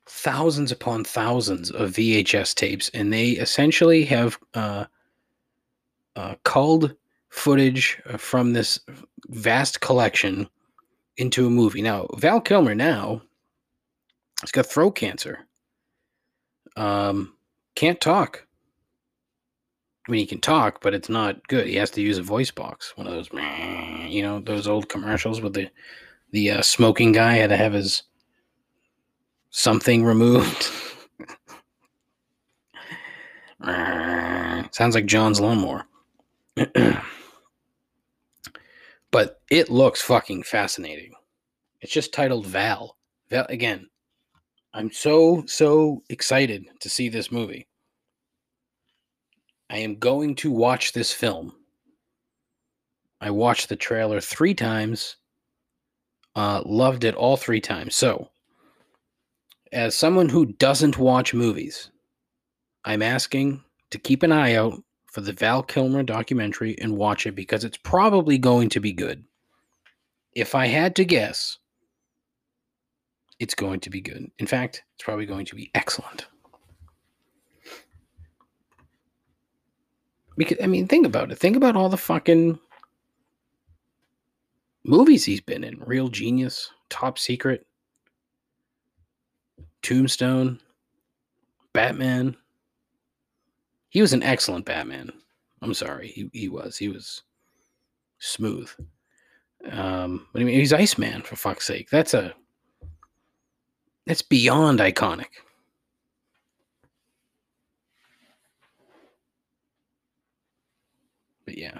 [0.06, 4.86] thousands upon thousands of VHS tapes, and they essentially have uh,
[6.16, 6.94] uh, culled
[7.28, 8.80] footage from this
[9.28, 10.48] vast collection
[11.22, 11.80] into a movie.
[11.80, 13.22] Now, Val Kilmer now
[14.40, 15.38] has got throat cancer.
[16.76, 17.36] Um,
[17.76, 18.44] can't talk.
[20.06, 21.68] I mean, he can talk, but it's not good.
[21.68, 23.30] He has to use a voice box, one of those,
[24.10, 25.70] you know, those old commercials with the
[26.32, 28.02] the uh, smoking guy had to have his
[29.50, 30.70] something removed.
[34.72, 35.84] Sounds like John's lawnmower.
[39.12, 41.12] but it looks fucking fascinating.
[41.80, 42.96] It's just titled Val.
[43.30, 43.88] Val again.
[44.74, 47.68] I'm so so excited to see this movie.
[49.70, 51.52] I am going to watch this film.
[53.20, 55.16] I watched the trailer 3 times.
[56.34, 57.94] Uh loved it all 3 times.
[57.94, 58.30] So,
[59.72, 61.90] as someone who doesn't watch movies,
[62.84, 67.34] I'm asking to keep an eye out for the Val Kilmer documentary and watch it
[67.34, 69.22] because it's probably going to be good.
[70.34, 71.58] If I had to guess,
[73.38, 74.30] it's going to be good.
[74.38, 76.26] In fact, it's probably going to be excellent.
[80.38, 81.38] Because I mean, think about it.
[81.38, 82.58] Think about all the fucking
[84.82, 85.78] movies he's been in.
[85.80, 87.66] Real Genius, Top Secret,
[89.82, 90.58] Tombstone,
[91.74, 92.34] Batman.
[93.92, 95.12] He was an excellent Batman.
[95.60, 96.78] I'm sorry, he, he was.
[96.78, 97.24] He was
[98.20, 98.70] smooth.
[99.70, 101.90] Um, but I mean, he's Iceman for fuck's sake.
[101.90, 102.32] That's a
[104.06, 105.26] that's beyond iconic.
[111.44, 111.78] But yeah.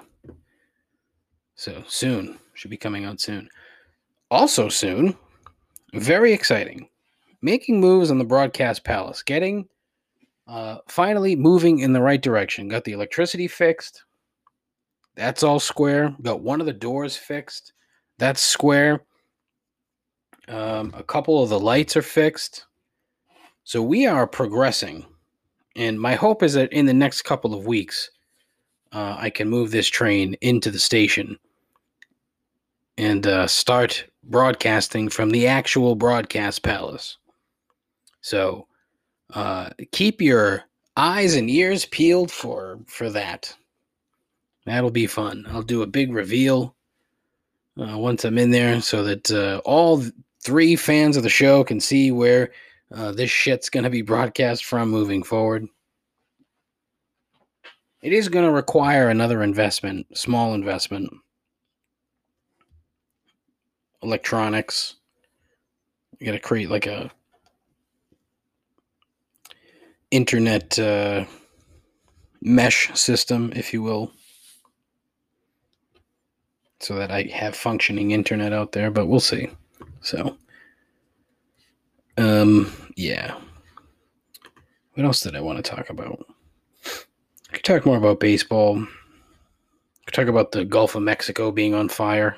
[1.55, 2.39] So soon.
[2.53, 3.49] Should be coming out soon.
[4.31, 5.17] Also soon,
[5.95, 6.91] very exciting.
[7.41, 9.23] Making moves on the broadcast palace.
[9.23, 9.67] Getting
[10.53, 12.69] uh finally moving in the right direction.
[12.69, 14.05] Got the electricity fixed.
[15.15, 16.15] That's all square.
[16.23, 17.73] Got one of the doors fixed.
[18.19, 19.05] That's square.
[20.49, 22.67] Um, a couple of the lights are fixed.
[23.65, 25.07] So we are progressing.
[25.77, 28.11] And my hope is that in the next couple of weeks,
[28.93, 31.39] uh, I can move this train into the station
[32.99, 37.17] and uh, start broadcasting from the actual broadcast palace.
[38.21, 38.67] So
[39.33, 40.65] uh, keep your
[40.97, 43.55] eyes and ears peeled for for that.
[44.67, 45.45] That'll be fun.
[45.49, 46.77] I'll do a big reveal
[47.81, 50.03] uh, once I'm in there, so that uh, all
[50.45, 52.53] three fans of the show can see where
[52.95, 55.67] uh, this shit's to be broadcast from moving forward.
[58.03, 61.11] It is to require another investment, small investment.
[64.03, 64.97] Electronics.
[66.19, 67.11] You got to create like a
[70.13, 71.25] internet uh,
[72.41, 74.13] mesh system, if you will,
[76.79, 78.91] so that I have functioning internet out there.
[78.91, 79.49] But we'll see.
[80.03, 80.37] So,
[82.19, 83.35] um, yeah.
[84.95, 86.25] What else did I want to talk about?
[87.51, 88.79] I could talk more about baseball.
[88.83, 92.37] I could talk about the Gulf of Mexico being on fire,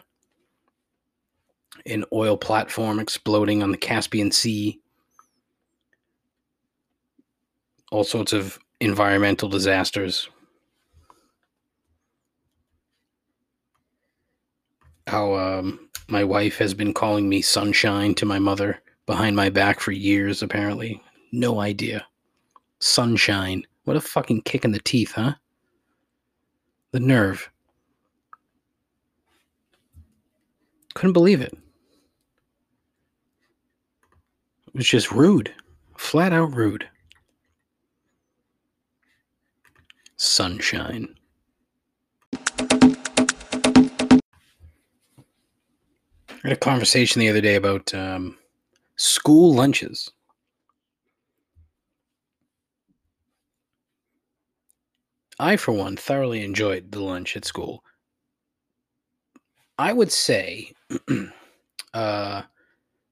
[1.86, 4.80] an oil platform exploding on the Caspian Sea,
[7.90, 10.28] all sorts of environmental disasters.
[15.06, 19.80] How um, my wife has been calling me sunshine to my mother behind my back
[19.80, 21.02] for years, apparently.
[21.32, 22.06] No idea.
[22.80, 23.66] Sunshine.
[23.84, 25.34] What a fucking kick in the teeth, huh?
[26.92, 27.50] The nerve.
[30.94, 31.52] Couldn't believe it.
[34.68, 35.52] It was just rude.
[35.96, 36.88] Flat out rude.
[40.24, 41.14] Sunshine.
[42.32, 42.38] I
[46.42, 48.38] had a conversation the other day about um,
[48.96, 50.10] school lunches.
[55.38, 57.84] I, for one, thoroughly enjoyed the lunch at school.
[59.78, 60.72] I would say
[61.94, 62.42] uh,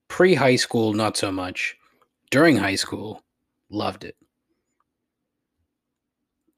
[0.08, 1.76] pre high school, not so much.
[2.30, 3.22] During high school,
[3.70, 4.16] loved it.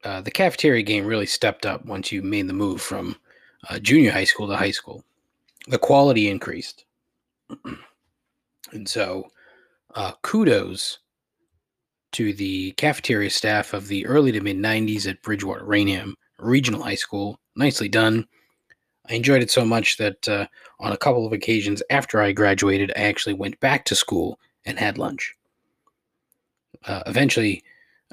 [0.05, 3.15] Uh, the cafeteria game really stepped up once you made the move from
[3.69, 5.03] uh, junior high school to high school.
[5.67, 6.85] The quality increased.
[8.71, 9.27] and so,
[9.95, 10.99] uh, kudos
[12.11, 16.95] to the cafeteria staff of the early to mid 90s at Bridgewater Raynham Regional High
[16.95, 17.39] School.
[17.55, 18.27] Nicely done.
[19.09, 20.45] I enjoyed it so much that uh,
[20.79, 24.77] on a couple of occasions after I graduated, I actually went back to school and
[24.77, 25.33] had lunch.
[26.85, 27.63] Uh, eventually,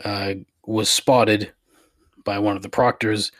[0.05, 0.34] uh,
[0.64, 1.53] was spotted
[2.25, 3.33] by one of the proctors,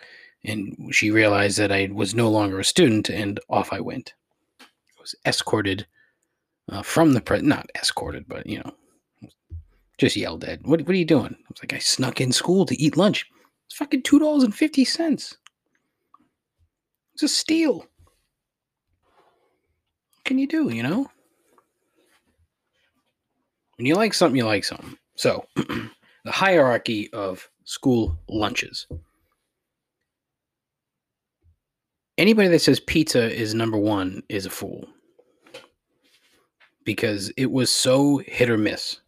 [0.45, 4.15] and she realized that I was no longer a student, and off I went.
[4.61, 4.65] I
[5.01, 5.87] was escorted
[6.71, 8.73] uh, from the pre- not escorted, but you know,
[9.99, 10.63] just yelled at.
[10.63, 11.35] What, what are you doing?
[11.35, 13.27] I was like, I snuck in school to eat lunch.
[13.67, 15.37] It's fucking two dollars and fifty cents.
[17.15, 17.79] It's a steal.
[17.79, 17.89] What
[20.25, 21.09] can you do, you know?
[23.77, 24.97] When you like something, you like something.
[25.17, 28.87] So, the hierarchy of school lunches.
[32.19, 34.87] Anybody that says pizza is number one is a fool
[36.85, 39.01] because it was so hit or miss.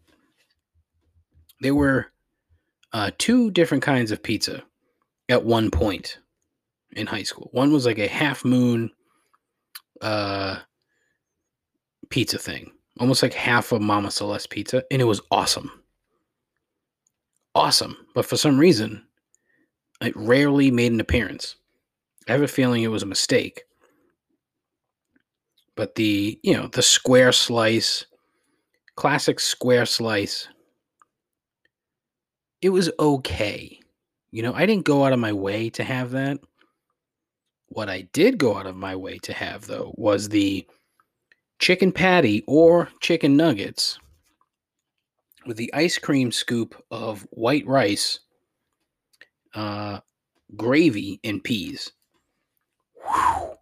[1.60, 2.06] There were
[2.92, 4.62] uh, two different kinds of pizza
[5.28, 6.18] at one point
[6.92, 7.48] in high school.
[7.52, 8.90] One was like a half moon
[10.00, 10.58] uh,
[12.08, 15.70] pizza thing, almost like half of Mama Celeste pizza, and it was awesome.
[17.54, 17.96] Awesome.
[18.14, 19.04] But for some reason,
[20.00, 21.56] it rarely made an appearance.
[22.28, 23.62] I have a feeling it was a mistake.
[25.76, 28.06] But the, you know, the square slice,
[28.96, 30.48] classic square slice,
[32.62, 33.78] it was okay.
[34.30, 36.38] You know, I didn't go out of my way to have that.
[37.68, 40.66] What I did go out of my way to have, though, was the
[41.58, 43.98] chicken patty or chicken nuggets
[45.46, 48.20] with the ice cream scoop of white rice,
[49.54, 50.00] uh,
[50.56, 51.92] gravy, and peas.
[52.94, 53.56] Whew.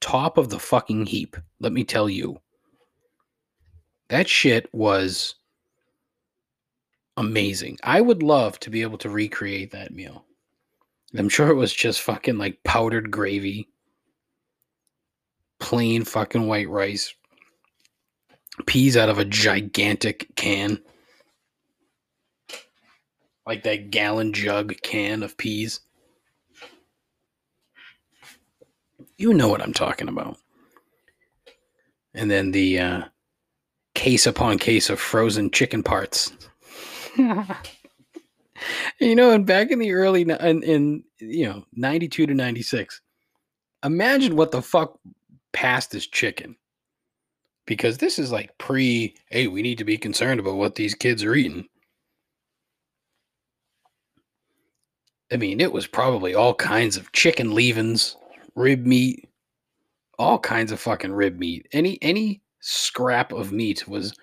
[0.00, 2.38] Top of the fucking heap, let me tell you.
[4.08, 5.34] That shit was
[7.16, 7.78] amazing.
[7.82, 10.24] I would love to be able to recreate that meal.
[11.16, 13.68] I'm sure it was just fucking like powdered gravy,
[15.58, 17.14] plain fucking white rice,
[18.64, 20.80] peas out of a gigantic can.
[23.46, 25.80] Like that gallon jug can of peas.
[29.18, 30.38] You know what I'm talking about.
[32.14, 33.02] And then the uh,
[33.94, 36.32] case upon case of frozen chicken parts.
[37.16, 43.00] you know, and back in the early in, in you know 92 to 96,
[43.84, 44.98] imagine what the fuck
[45.52, 46.56] passed as chicken.
[47.66, 51.24] Because this is like pre, hey, we need to be concerned about what these kids
[51.24, 51.66] are eating.
[55.32, 58.16] I mean, it was probably all kinds of chicken leavings,
[58.54, 59.28] rib meat,
[60.18, 61.66] all kinds of fucking rib meat.
[61.72, 64.14] Any any scrap of meat was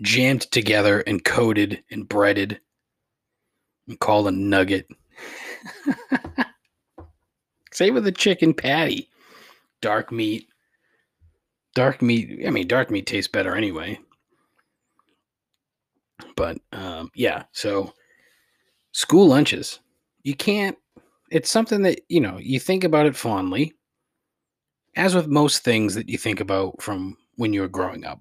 [0.00, 2.60] jammed together and coated and breaded
[3.88, 4.86] and called a nugget.
[7.72, 9.08] Same with the chicken patty.
[9.80, 10.46] Dark meat.
[11.74, 13.98] Dark meat, I mean, dark meat tastes better anyway.
[16.36, 17.92] But um, yeah, so
[18.92, 19.80] school lunches.
[20.22, 20.76] You can't,
[21.30, 23.72] it's something that, you know, you think about it fondly,
[24.96, 28.20] as with most things that you think about from when you were growing up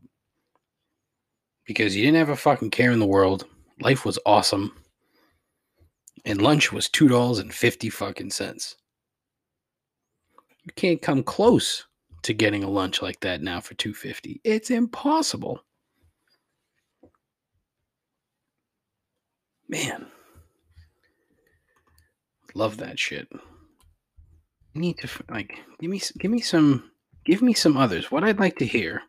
[1.66, 3.45] because you didn't have a fucking care in the world.
[3.82, 4.74] Life was awesome.
[6.26, 8.76] And lunch was two dollars and fifty fucking cents.
[10.64, 11.86] You can't come close
[12.24, 14.42] to getting a lunch like that now for two fifty.
[14.44, 15.64] It's impossible.
[19.68, 20.08] Man.
[22.54, 23.28] Love that shit.
[24.74, 26.92] Need to like give me give me some
[27.26, 28.12] give me some others.
[28.12, 29.02] What I'd like to hear.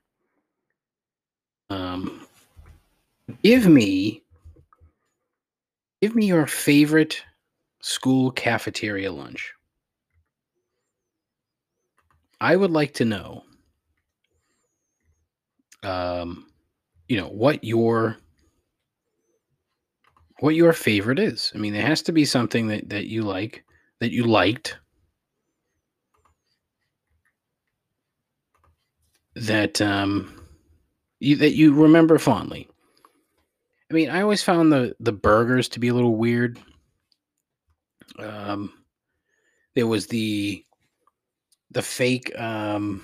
[1.70, 2.26] Um
[3.42, 4.22] Give me
[6.00, 7.22] give me your favorite
[7.80, 9.52] school cafeteria lunch.
[12.42, 13.44] I would like to know
[15.84, 16.46] um
[17.08, 18.16] you know what your
[20.40, 21.52] what your favorite is.
[21.54, 23.64] I mean, there has to be something that that you like
[24.00, 24.76] that you liked
[29.36, 30.44] that um
[31.20, 32.68] you, that you remember fondly.
[33.88, 36.58] I mean, I always found the the burgers to be a little weird.
[38.18, 38.72] Um,
[39.76, 40.64] there was the
[41.72, 43.02] the fake um,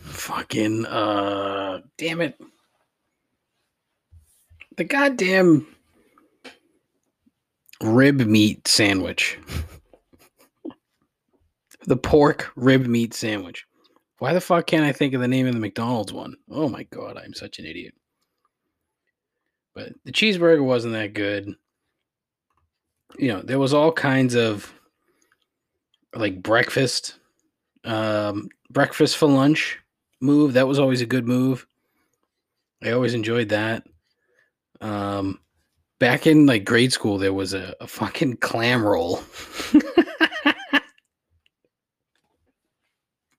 [0.00, 2.40] fucking uh, damn it,
[4.76, 5.66] the goddamn
[7.82, 9.38] rib meat sandwich,
[11.86, 13.66] the pork rib meat sandwich.
[14.18, 16.36] Why the fuck can't I think of the name of the McDonald's one?
[16.48, 17.94] Oh my god, I'm such an idiot.
[19.74, 21.54] But the cheeseburger wasn't that good.
[23.18, 24.72] You know, there was all kinds of
[26.14, 27.18] like breakfast,
[27.84, 29.78] um, breakfast for lunch
[30.20, 30.54] move.
[30.54, 31.66] That was always a good move.
[32.82, 33.84] I always enjoyed that.
[34.80, 35.38] Um,
[35.98, 39.16] back in like grade school, there was a, a fucking clam roll.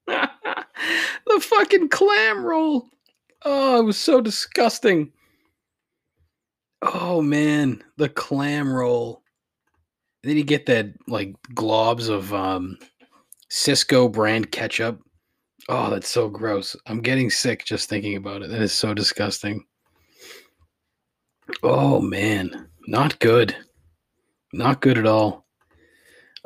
[0.07, 2.87] the fucking clam roll.
[3.43, 5.11] Oh, it was so disgusting.
[6.81, 9.23] Oh man, the clam roll.
[10.23, 12.77] then you get that like globs of um,
[13.53, 14.99] Sysco brand ketchup.
[15.69, 16.75] Oh, that's so gross.
[16.87, 18.49] I'm getting sick just thinking about it.
[18.49, 19.63] That is so disgusting.
[21.61, 23.55] Oh man, not good.
[24.53, 25.45] Not good at all.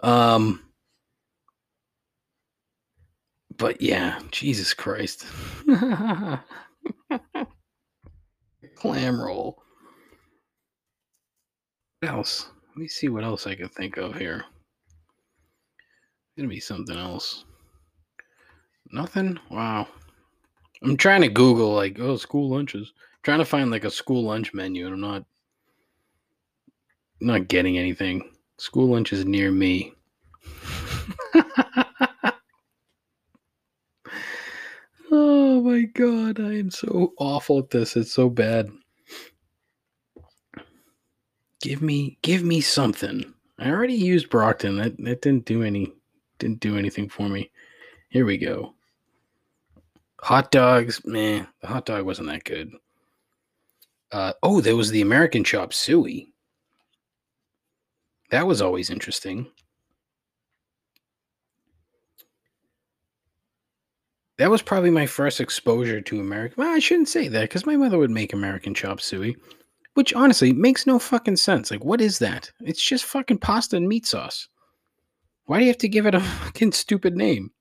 [0.04, 0.62] Um
[3.56, 5.26] but yeah, Jesus Christ.
[8.76, 9.64] Clam roll.
[12.02, 12.50] What else?
[12.68, 14.44] Let me see what else I can think of here.
[16.38, 17.46] Gonna be something else.
[18.92, 19.40] Nothing?
[19.50, 19.88] Wow.
[20.84, 22.94] I'm trying to Google like, oh, school lunches.
[22.96, 25.26] I'm trying to find like a school lunch menu, and I'm not
[27.20, 28.30] not getting anything.
[28.60, 29.94] School lunch is near me.
[35.12, 37.96] oh my god, I am so awful at this.
[37.98, 38.70] It's so bad.
[41.62, 43.34] Give me give me something.
[43.58, 44.78] I already used Brockton.
[44.78, 45.97] That that didn't do any
[46.40, 47.52] didn't do anything for me.
[48.10, 48.74] Here we go.
[50.22, 52.72] Hot dogs, man, the hot dog wasn't that good.
[54.12, 56.32] Uh, oh, there was the American chop suey.
[58.32, 59.48] That was always interesting.
[64.38, 66.56] That was probably my first exposure to American.
[66.58, 69.36] Well, I shouldn't say that because my mother would make American chop suey,
[69.96, 71.72] which honestly makes no fucking sense.
[71.72, 72.52] Like, what is that?
[72.62, 74.48] It's just fucking pasta and meat sauce.
[75.48, 77.52] Why do you have to give it a fucking stupid name?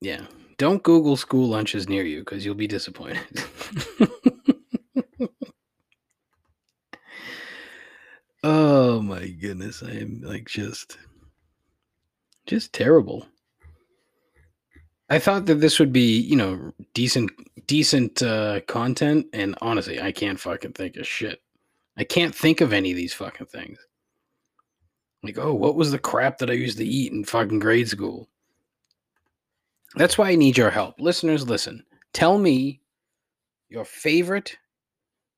[0.00, 0.24] Yeah.
[0.56, 3.18] Don't Google school lunches near you because you'll be disappointed.
[8.44, 9.82] oh my goodness.
[9.82, 10.96] I am like just
[12.46, 13.26] just terrible.
[15.08, 17.32] I thought that this would be, you know, decent
[17.66, 21.40] decent uh content and honestly, I can't fucking think of shit.
[22.00, 23.78] I can't think of any of these fucking things.
[25.22, 28.26] Like, oh, what was the crap that I used to eat in fucking grade school?
[29.96, 30.98] That's why I need your help.
[30.98, 31.84] Listeners, listen.
[32.14, 32.80] Tell me
[33.68, 34.56] your favorite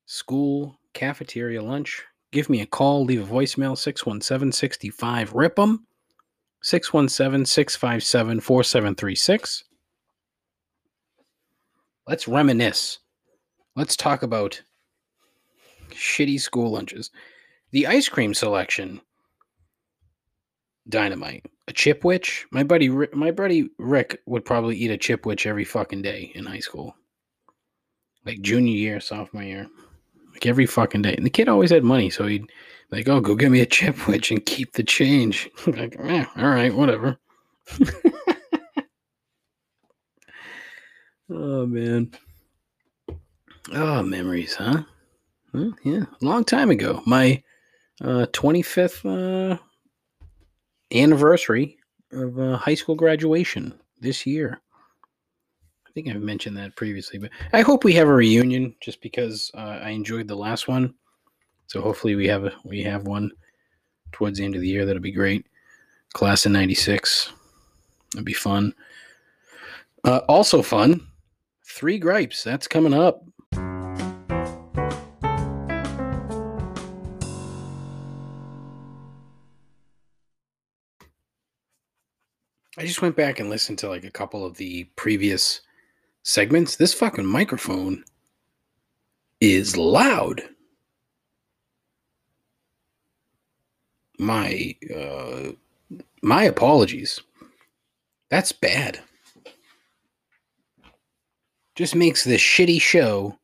[0.07, 2.01] school cafeteria lunch.
[2.31, 5.85] Give me a call, leave a voicemail 617 65 RIP 'em
[6.63, 9.65] 617 657 4736.
[12.07, 13.01] Let's reminisce.
[13.75, 14.63] Let's talk about
[16.03, 17.11] shitty school lunches.
[17.71, 19.01] The ice cream selection
[20.89, 21.47] dynamite.
[21.69, 22.45] A chipwich.
[22.51, 26.59] My buddy, my buddy Rick would probably eat a chipwich every fucking day in high
[26.59, 26.97] school,
[28.27, 29.69] like junior year, sophomore year,
[30.33, 31.15] like every fucking day.
[31.15, 32.51] And the kid always had money, so he'd
[32.91, 36.75] like, "Oh, go get me a chipwich and keep the change." like, eh, all right,
[36.75, 37.17] whatever.
[41.31, 42.11] oh man.
[43.73, 44.83] Oh, memories, huh?
[45.53, 47.03] Well, yeah, long time ago.
[47.07, 47.43] My
[48.01, 49.05] uh, 25th
[49.53, 49.59] uh,
[50.95, 51.77] anniversary
[52.11, 54.61] of uh, high school graduation this year.
[55.87, 59.51] I think I've mentioned that previously, but I hope we have a reunion just because
[59.55, 60.95] uh, I enjoyed the last one.
[61.67, 63.31] So hopefully we have a we have one
[64.13, 64.87] towards the end of the year.
[64.87, 65.47] That'll be great.
[66.15, 67.31] Class of '96.
[68.13, 68.75] That'd be fun.
[70.05, 71.07] Uh, also fun.
[71.67, 72.43] Three gripes.
[72.43, 73.23] That's coming up.
[82.83, 85.61] I just went back and listened to like a couple of the previous
[86.25, 86.75] segments.
[86.75, 88.03] This fucking microphone
[89.41, 90.43] is loud.
[94.19, 95.53] My uh
[96.23, 97.21] my apologies.
[98.31, 98.99] That's bad.
[101.77, 103.39] Just makes this shitty show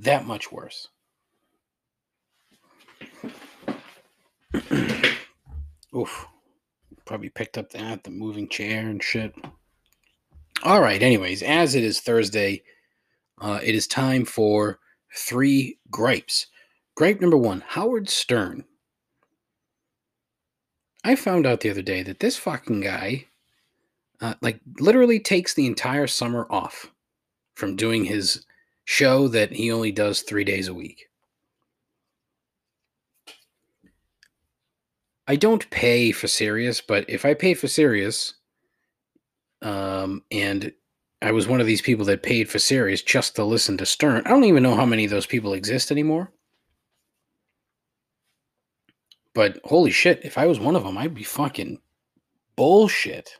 [0.00, 0.88] that much worse.
[5.96, 6.26] Oof
[7.08, 9.34] probably picked up that, the moving chair and shit.
[10.62, 12.62] All right, anyways, as it is Thursday,
[13.40, 14.78] uh, it is time for
[15.16, 16.48] three gripes.
[16.94, 18.64] Gripe number one Howard Stern.
[21.02, 23.26] I found out the other day that this fucking guy,
[24.20, 26.92] uh, like, literally takes the entire summer off
[27.54, 28.44] from doing his
[28.84, 31.06] show that he only does three days a week.
[35.28, 38.32] I don't pay for Sirius, but if I paid for Sirius,
[39.60, 40.72] um, and
[41.20, 44.22] I was one of these people that paid for Sirius just to listen to Stern,
[44.24, 46.32] I don't even know how many of those people exist anymore.
[49.34, 51.78] But holy shit, if I was one of them, I'd be fucking
[52.56, 53.30] bullshit.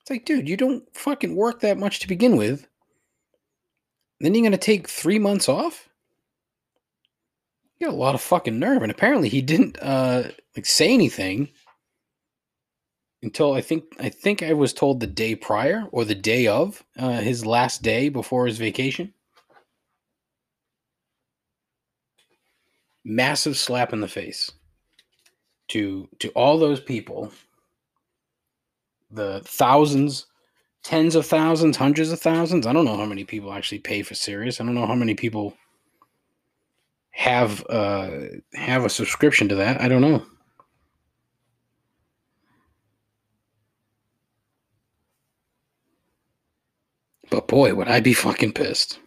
[0.00, 2.66] It's like, dude, you don't fucking work that much to begin with.
[4.20, 5.87] Then you're going to take three months off?
[7.80, 8.82] Got a lot of fucking nerve.
[8.82, 10.24] And apparently he didn't uh,
[10.56, 11.48] like say anything
[13.22, 16.84] until I think I think I was told the day prior or the day of
[16.98, 19.12] uh, his last day before his vacation.
[23.04, 24.50] Massive slap in the face
[25.68, 27.32] to to all those people,
[29.10, 30.26] the thousands,
[30.82, 32.66] tens of thousands, hundreds of thousands.
[32.66, 34.60] I don't know how many people actually pay for Sirius.
[34.60, 35.56] I don't know how many people
[37.18, 38.10] have uh,
[38.54, 39.80] have a subscription to that.
[39.80, 40.24] I don't know.
[47.28, 49.00] But boy, would I be fucking pissed.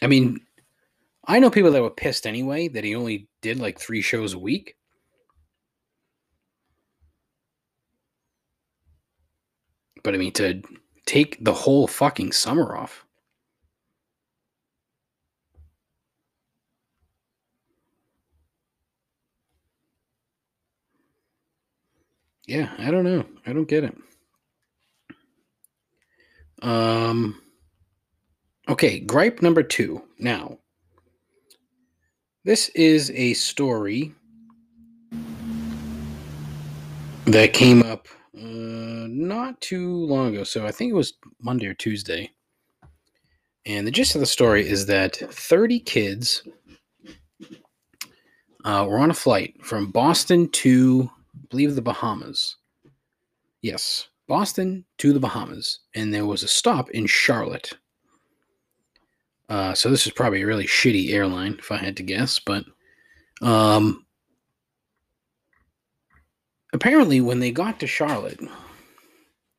[0.00, 0.38] I mean,
[1.26, 4.38] I know people that were pissed anyway that he only did like three shows a
[4.38, 4.76] week.
[10.04, 10.62] But I mean, to
[11.06, 13.04] take the whole fucking summer off.
[22.48, 23.26] Yeah, I don't know.
[23.46, 23.94] I don't get it.
[26.62, 27.40] Um
[28.68, 30.02] okay, gripe number 2.
[30.18, 30.58] Now,
[32.44, 34.14] this is a story
[37.26, 38.40] that came up uh,
[39.10, 40.42] not too long ago.
[40.42, 42.30] So I think it was Monday or Tuesday.
[43.66, 46.42] And the gist of the story is that 30 kids
[48.64, 51.10] uh, were on a flight from Boston to
[51.50, 52.56] believe the Bahamas.
[53.62, 57.72] Yes, Boston to the Bahamas, and there was a stop in Charlotte.
[59.48, 62.38] Uh, so this is probably a really shitty airline, if I had to guess.
[62.38, 62.64] But
[63.40, 64.04] um,
[66.72, 68.40] apparently, when they got to Charlotte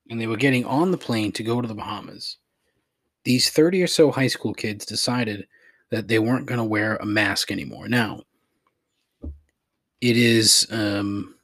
[0.10, 2.38] and they were getting on the plane to go to the Bahamas,
[3.24, 5.48] these 30 or so high school kids decided
[5.90, 7.88] that they weren't going to wear a mask anymore.
[7.88, 8.22] Now,
[10.02, 11.36] it is um,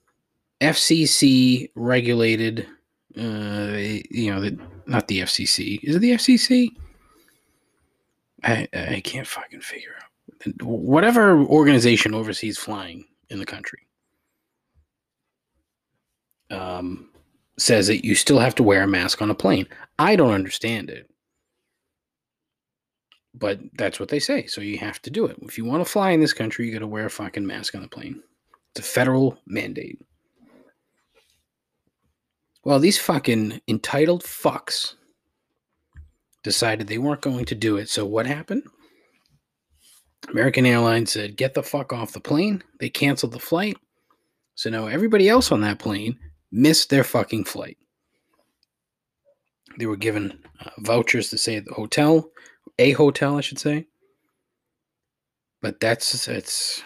[0.61, 2.67] FCC regulated.
[3.17, 3.77] Uh,
[4.11, 5.79] you know, the, not the FCC.
[5.83, 6.69] Is it the FCC?
[8.43, 10.61] I I can't fucking figure out.
[10.61, 13.87] Whatever organization oversees flying in the country
[16.51, 17.09] um,
[17.57, 19.67] says that you still have to wear a mask on a plane.
[19.97, 21.09] I don't understand it,
[23.33, 24.45] but that's what they say.
[24.45, 25.37] So you have to do it.
[25.41, 27.75] If you want to fly in this country, you got to wear a fucking mask
[27.75, 28.21] on the plane.
[28.71, 29.99] It's a federal mandate.
[32.65, 34.95] Well, these fucking entitled fucks
[36.43, 37.89] decided they weren't going to do it.
[37.89, 38.63] So what happened?
[40.29, 42.63] American Airlines said, get the fuck off the plane.
[42.79, 43.77] They canceled the flight.
[44.55, 46.17] So now everybody else on that plane
[46.51, 47.77] missed their fucking flight.
[49.77, 52.31] They were given uh, vouchers to stay at the hotel,
[52.79, 53.85] a hotel, I should say.
[55.61, 56.81] But that's it's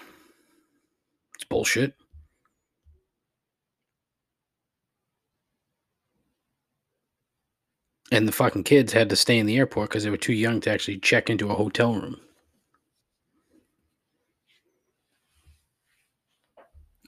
[1.35, 1.93] it's bullshit.
[8.11, 10.61] And the fucking kids had to stay in the airport because they were too young
[10.61, 12.19] to actually check into a hotel room.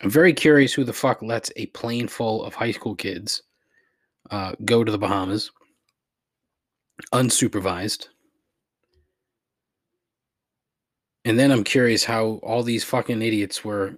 [0.02, 3.44] I'm very curious who the fuck lets a plane full of high school kids
[4.30, 5.52] uh, go to the Bahamas
[7.14, 8.08] unsupervised.
[11.26, 13.96] And then I'm curious how all these fucking idiots were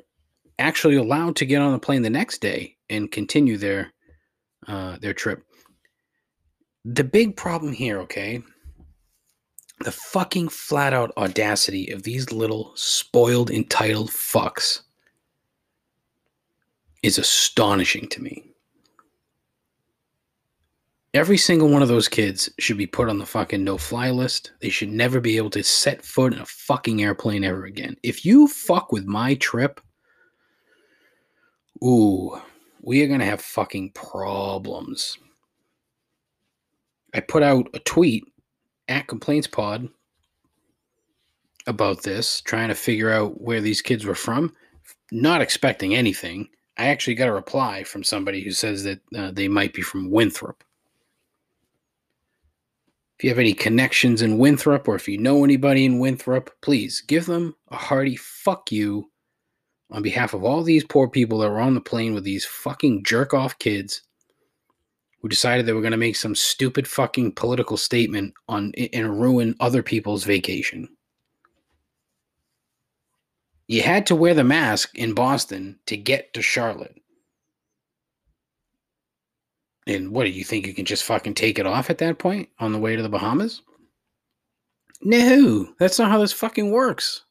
[0.59, 3.93] actually allowed to get on the plane the next day and continue their
[4.67, 5.43] uh, their trip.
[6.85, 8.43] The big problem here, okay?
[9.79, 14.81] The fucking flat out audacity of these little spoiled, entitled fucks
[17.01, 18.43] is astonishing to me.
[21.13, 24.51] Every single one of those kids should be put on the fucking no fly list.
[24.61, 27.95] They should never be able to set foot in a fucking airplane ever again.
[28.01, 29.79] If you fuck with my trip,
[31.83, 32.41] ooh,
[32.81, 35.17] we are going to have fucking problems.
[37.13, 38.25] I put out a tweet
[38.87, 39.87] at Complaints Pod
[41.67, 44.53] about this, trying to figure out where these kids were from,
[45.11, 46.49] not expecting anything.
[46.77, 50.09] I actually got a reply from somebody who says that uh, they might be from
[50.09, 50.63] Winthrop.
[53.17, 57.01] If you have any connections in Winthrop or if you know anybody in Winthrop, please
[57.01, 59.11] give them a hearty fuck you
[59.91, 63.03] on behalf of all these poor people that were on the plane with these fucking
[63.03, 64.01] jerk off kids
[65.23, 69.55] who decided they were going to make some stupid fucking political statement on and ruin
[69.61, 70.89] other people's vacation.
[73.67, 76.97] You had to wear the mask in Boston to get to Charlotte.
[79.87, 82.49] And what do you think you can just fucking take it off at that point
[82.59, 83.61] on the way to the Bahamas?
[85.01, 87.23] No, that's not how this fucking works.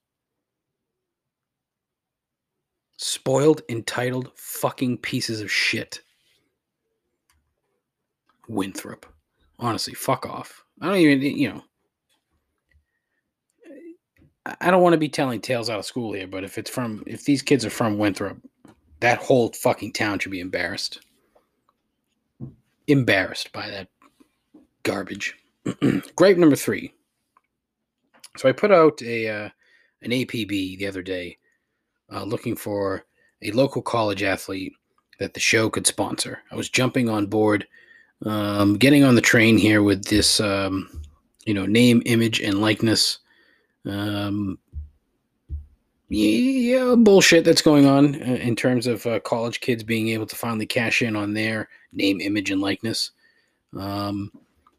[2.97, 6.01] Spoiled, entitled fucking pieces of shit.
[8.53, 9.07] Winthrop.
[9.59, 10.65] Honestly, fuck off.
[10.81, 11.63] I don't even, you know.
[14.61, 17.05] I don't want to be telling tales out of school here, but if it's from,
[17.07, 18.39] if these kids are from Winthrop,
[18.99, 21.01] that whole fucking town should be embarrassed.
[22.89, 23.89] Embarrassed by that
[24.83, 25.37] garbage.
[26.17, 26.93] Gripe number three.
[28.37, 29.49] So I put out a uh,
[30.03, 31.39] an APB the other day,
[32.13, 33.05] uh, looking for
[33.43, 34.73] a local college athlete
[35.19, 36.41] that the show could sponsor.
[36.51, 37.67] I was jumping on board,
[38.25, 40.89] um, getting on the train here with this, um,
[41.45, 43.19] you know, name, image, and likeness
[43.87, 44.59] um,
[46.09, 50.37] yeah, bullshit that's going on uh, in terms of uh, college kids being able to
[50.37, 53.13] finally cash in on their name, image, and likeness.
[53.77, 54.31] Um,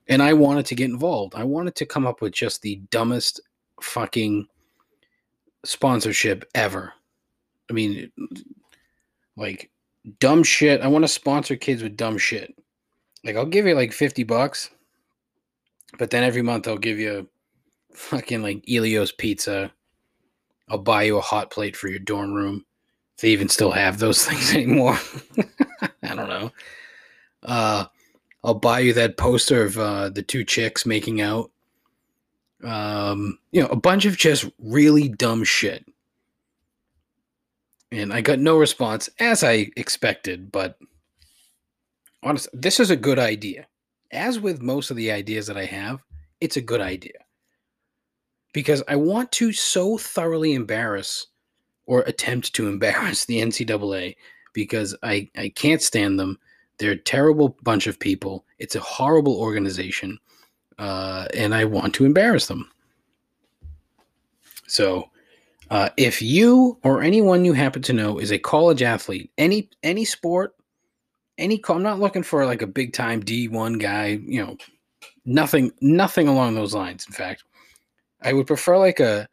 [0.08, 1.34] and I wanted to get involved.
[1.36, 3.42] I wanted to come up with just the dumbest
[3.82, 4.48] fucking
[5.66, 6.94] sponsorship ever.
[7.70, 8.12] I mean,
[9.36, 9.72] like
[10.20, 10.82] dumb shit.
[10.82, 12.54] I want to sponsor kids with dumb shit.
[13.24, 14.70] Like I'll give you like 50 bucks,
[15.98, 17.30] but then every month I'll give you
[17.94, 19.72] fucking like Ellio's Pizza.
[20.70, 22.66] I'll buy you a hot plate for your dorm room.
[23.16, 24.98] If they even still have those things anymore.
[26.04, 26.52] I don't know.
[27.44, 27.86] Uh,
[28.44, 31.52] I'll buy you that poster of uh, the two chicks making out.
[32.64, 35.86] Um, you know, a bunch of just really dumb shit.
[37.92, 40.78] And I got no response, as I expected, but
[42.24, 43.68] honestly, this is a good idea.
[44.12, 46.04] As with most of the ideas that I have,
[46.40, 47.14] it's a good idea
[48.54, 51.28] because I want to so thoroughly embarrass
[51.86, 54.16] or attempt to embarrass the NCAA
[54.54, 56.40] because I, I can't stand them.
[56.78, 58.46] They're a terrible bunch of people.
[58.60, 60.20] It's a horrible organization.
[60.80, 62.70] Uh, and I want to embarrass them.
[64.68, 65.10] So,
[65.70, 70.04] uh, if you or anyone you happen to know is a college athlete, any any
[70.04, 70.56] sport,
[71.44, 74.58] any I'm not looking for like a big time D1 guy, you know,
[75.26, 77.06] nothing nothing along those lines.
[77.06, 77.44] In fact,
[78.22, 79.28] I would prefer like a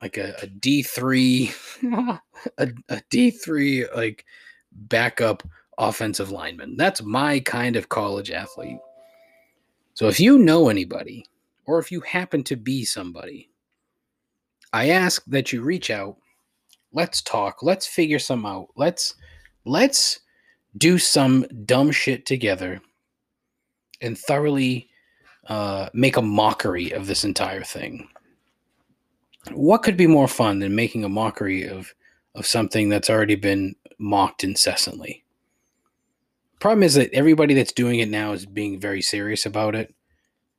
[0.00, 1.52] like a, a D three
[2.58, 4.24] a, a D three like
[4.72, 5.46] backup
[5.78, 6.76] offensive lineman.
[6.76, 8.78] That's my kind of college athlete.
[9.94, 11.26] So if you know anybody,
[11.66, 13.50] or if you happen to be somebody,
[14.72, 16.16] I ask that you reach out.
[16.92, 17.62] Let's talk.
[17.62, 18.68] Let's figure some out.
[18.76, 19.14] Let's
[19.64, 20.20] let's
[20.76, 22.80] do some dumb shit together
[24.00, 24.88] and thoroughly
[25.48, 28.08] uh, make a mockery of this entire thing.
[29.52, 31.94] What could be more fun than making a mockery of
[32.36, 35.24] of something that's already been mocked incessantly?
[36.60, 39.94] Problem is that everybody that's doing it now is being very serious about it.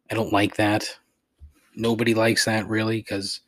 [0.10, 0.98] I don't like that.
[1.76, 3.40] Nobody likes that really because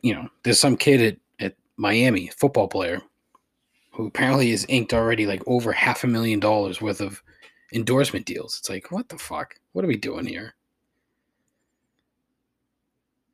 [0.00, 3.02] you know there's some kid at, at Miami, football player,
[3.94, 7.22] who apparently is inked already like over half a million dollars worth of
[7.72, 8.58] endorsement deals.
[8.58, 9.54] It's like, what the fuck?
[9.72, 10.54] What are we doing here?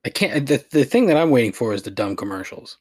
[0.05, 0.47] I can't.
[0.47, 2.79] The, the thing that I'm waiting for is the dumb commercials.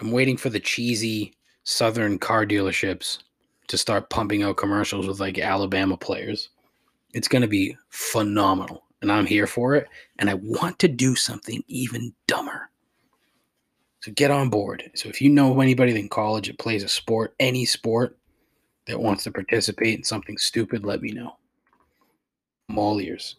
[0.00, 1.34] I'm waiting for the cheesy
[1.64, 3.18] Southern car dealerships
[3.66, 6.50] to start pumping out commercials with like Alabama players.
[7.14, 8.84] It's going to be phenomenal.
[9.00, 9.88] And I'm here for it.
[10.18, 12.70] And I want to do something even dumber.
[14.00, 14.90] So get on board.
[14.94, 18.16] So if you know anybody in college that plays a sport, any sport,
[18.88, 21.36] that wants to participate in something stupid, let me know.
[22.68, 23.36] I'm all ears.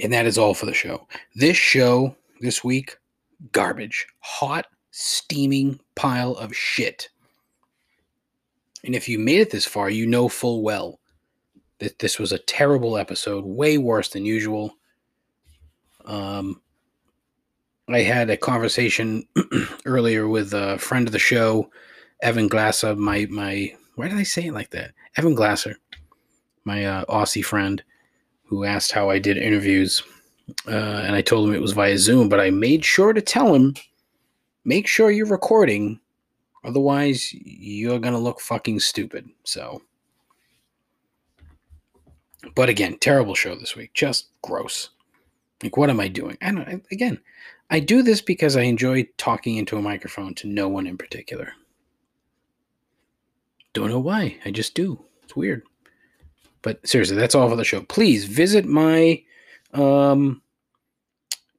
[0.00, 1.06] And that is all for the show.
[1.34, 2.96] This show this week,
[3.52, 4.06] garbage.
[4.20, 7.08] Hot, steaming pile of shit.
[8.82, 10.98] And if you made it this far, you know full well
[11.78, 14.74] that this was a terrible episode, way worse than usual.
[16.06, 16.60] Um,
[17.94, 19.26] I had a conversation
[19.84, 21.70] earlier with a friend of the show
[22.22, 24.92] Evan Glasser, my my why did I say it like that?
[25.16, 25.76] Evan Glasser,
[26.64, 27.82] my uh, Aussie friend,
[28.44, 30.02] who asked how I did interviews,
[30.68, 33.54] uh, and I told him it was via Zoom, but I made sure to tell
[33.54, 33.74] him,
[34.64, 36.00] make sure you're recording,
[36.64, 39.28] otherwise you're gonna look fucking stupid.
[39.44, 39.82] So,
[42.54, 44.90] but again, terrible show this week, just gross.
[45.62, 46.38] Like, what am I doing?
[46.40, 46.84] I don't.
[46.90, 47.18] Again,
[47.70, 51.52] I do this because I enjoy talking into a microphone to no one in particular.
[53.72, 54.36] Don't know why.
[54.44, 55.04] I just do.
[55.22, 55.62] It's weird.
[56.62, 57.82] But seriously, that's all for the show.
[57.82, 59.22] Please visit my
[59.72, 60.42] um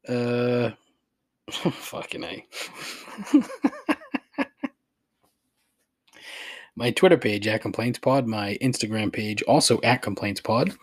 [0.07, 0.71] uh
[1.51, 2.45] fucking A.
[6.75, 10.73] my Twitter page at Complaints Pod, my Instagram page also at Complaints Pod.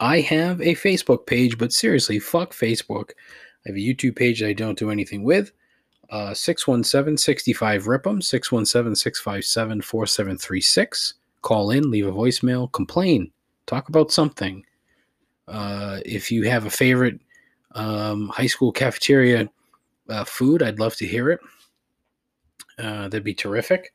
[0.00, 3.12] I have a Facebook page, but seriously, fuck Facebook.
[3.66, 5.50] I have a YouTube page that I don't do anything with.
[6.08, 11.14] Uh, 617 65 Rip'em, 617 657 4736.
[11.42, 13.32] Call in, leave a voicemail, complain,
[13.66, 14.64] talk about something.
[15.48, 17.20] Uh, if you have a favorite
[17.72, 19.48] um, high school cafeteria
[20.08, 21.40] uh, food, I'd love to hear it.
[22.78, 23.92] Uh, that'd be terrific.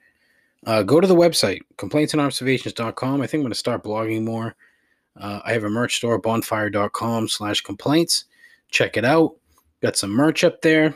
[0.65, 3.21] Uh, go to the website, complaintsandobservations.com.
[3.21, 4.55] I think I'm going to start blogging more.
[5.17, 8.25] Uh, I have a merch store, bonfire.com slash complaints.
[8.69, 9.35] Check it out.
[9.81, 10.93] Got some merch up there.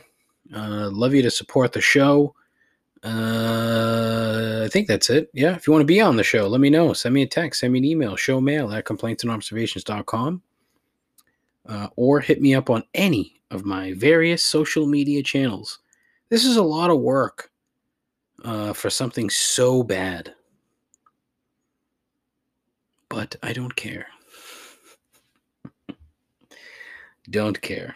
[0.53, 2.35] Uh, love you to support the show.
[3.03, 5.29] Uh, I think that's it.
[5.33, 5.55] Yeah.
[5.55, 6.93] If you want to be on the show, let me know.
[6.93, 10.41] Send me a text, send me an email, show mail at complaintsandobservations.com.
[11.67, 15.79] Uh, or hit me up on any of my various social media channels.
[16.29, 17.51] This is a lot of work
[18.43, 20.33] uh, for something so bad.
[23.09, 24.07] But I don't care.
[27.29, 27.95] don't care.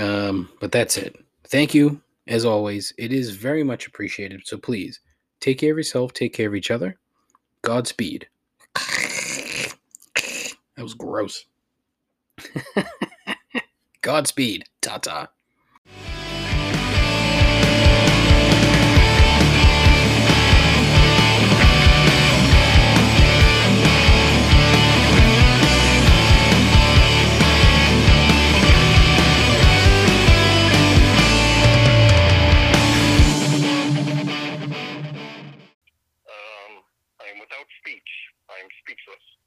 [0.00, 1.16] Um, but that's it.
[1.48, 2.92] Thank you, as always.
[2.96, 4.46] It is very much appreciated.
[4.46, 5.00] So please
[5.40, 6.98] take care of yourself, take care of each other.
[7.62, 8.26] Godspeed.
[8.74, 11.44] That was gross.
[14.00, 14.64] Godspeed.
[14.80, 15.28] Ta ta.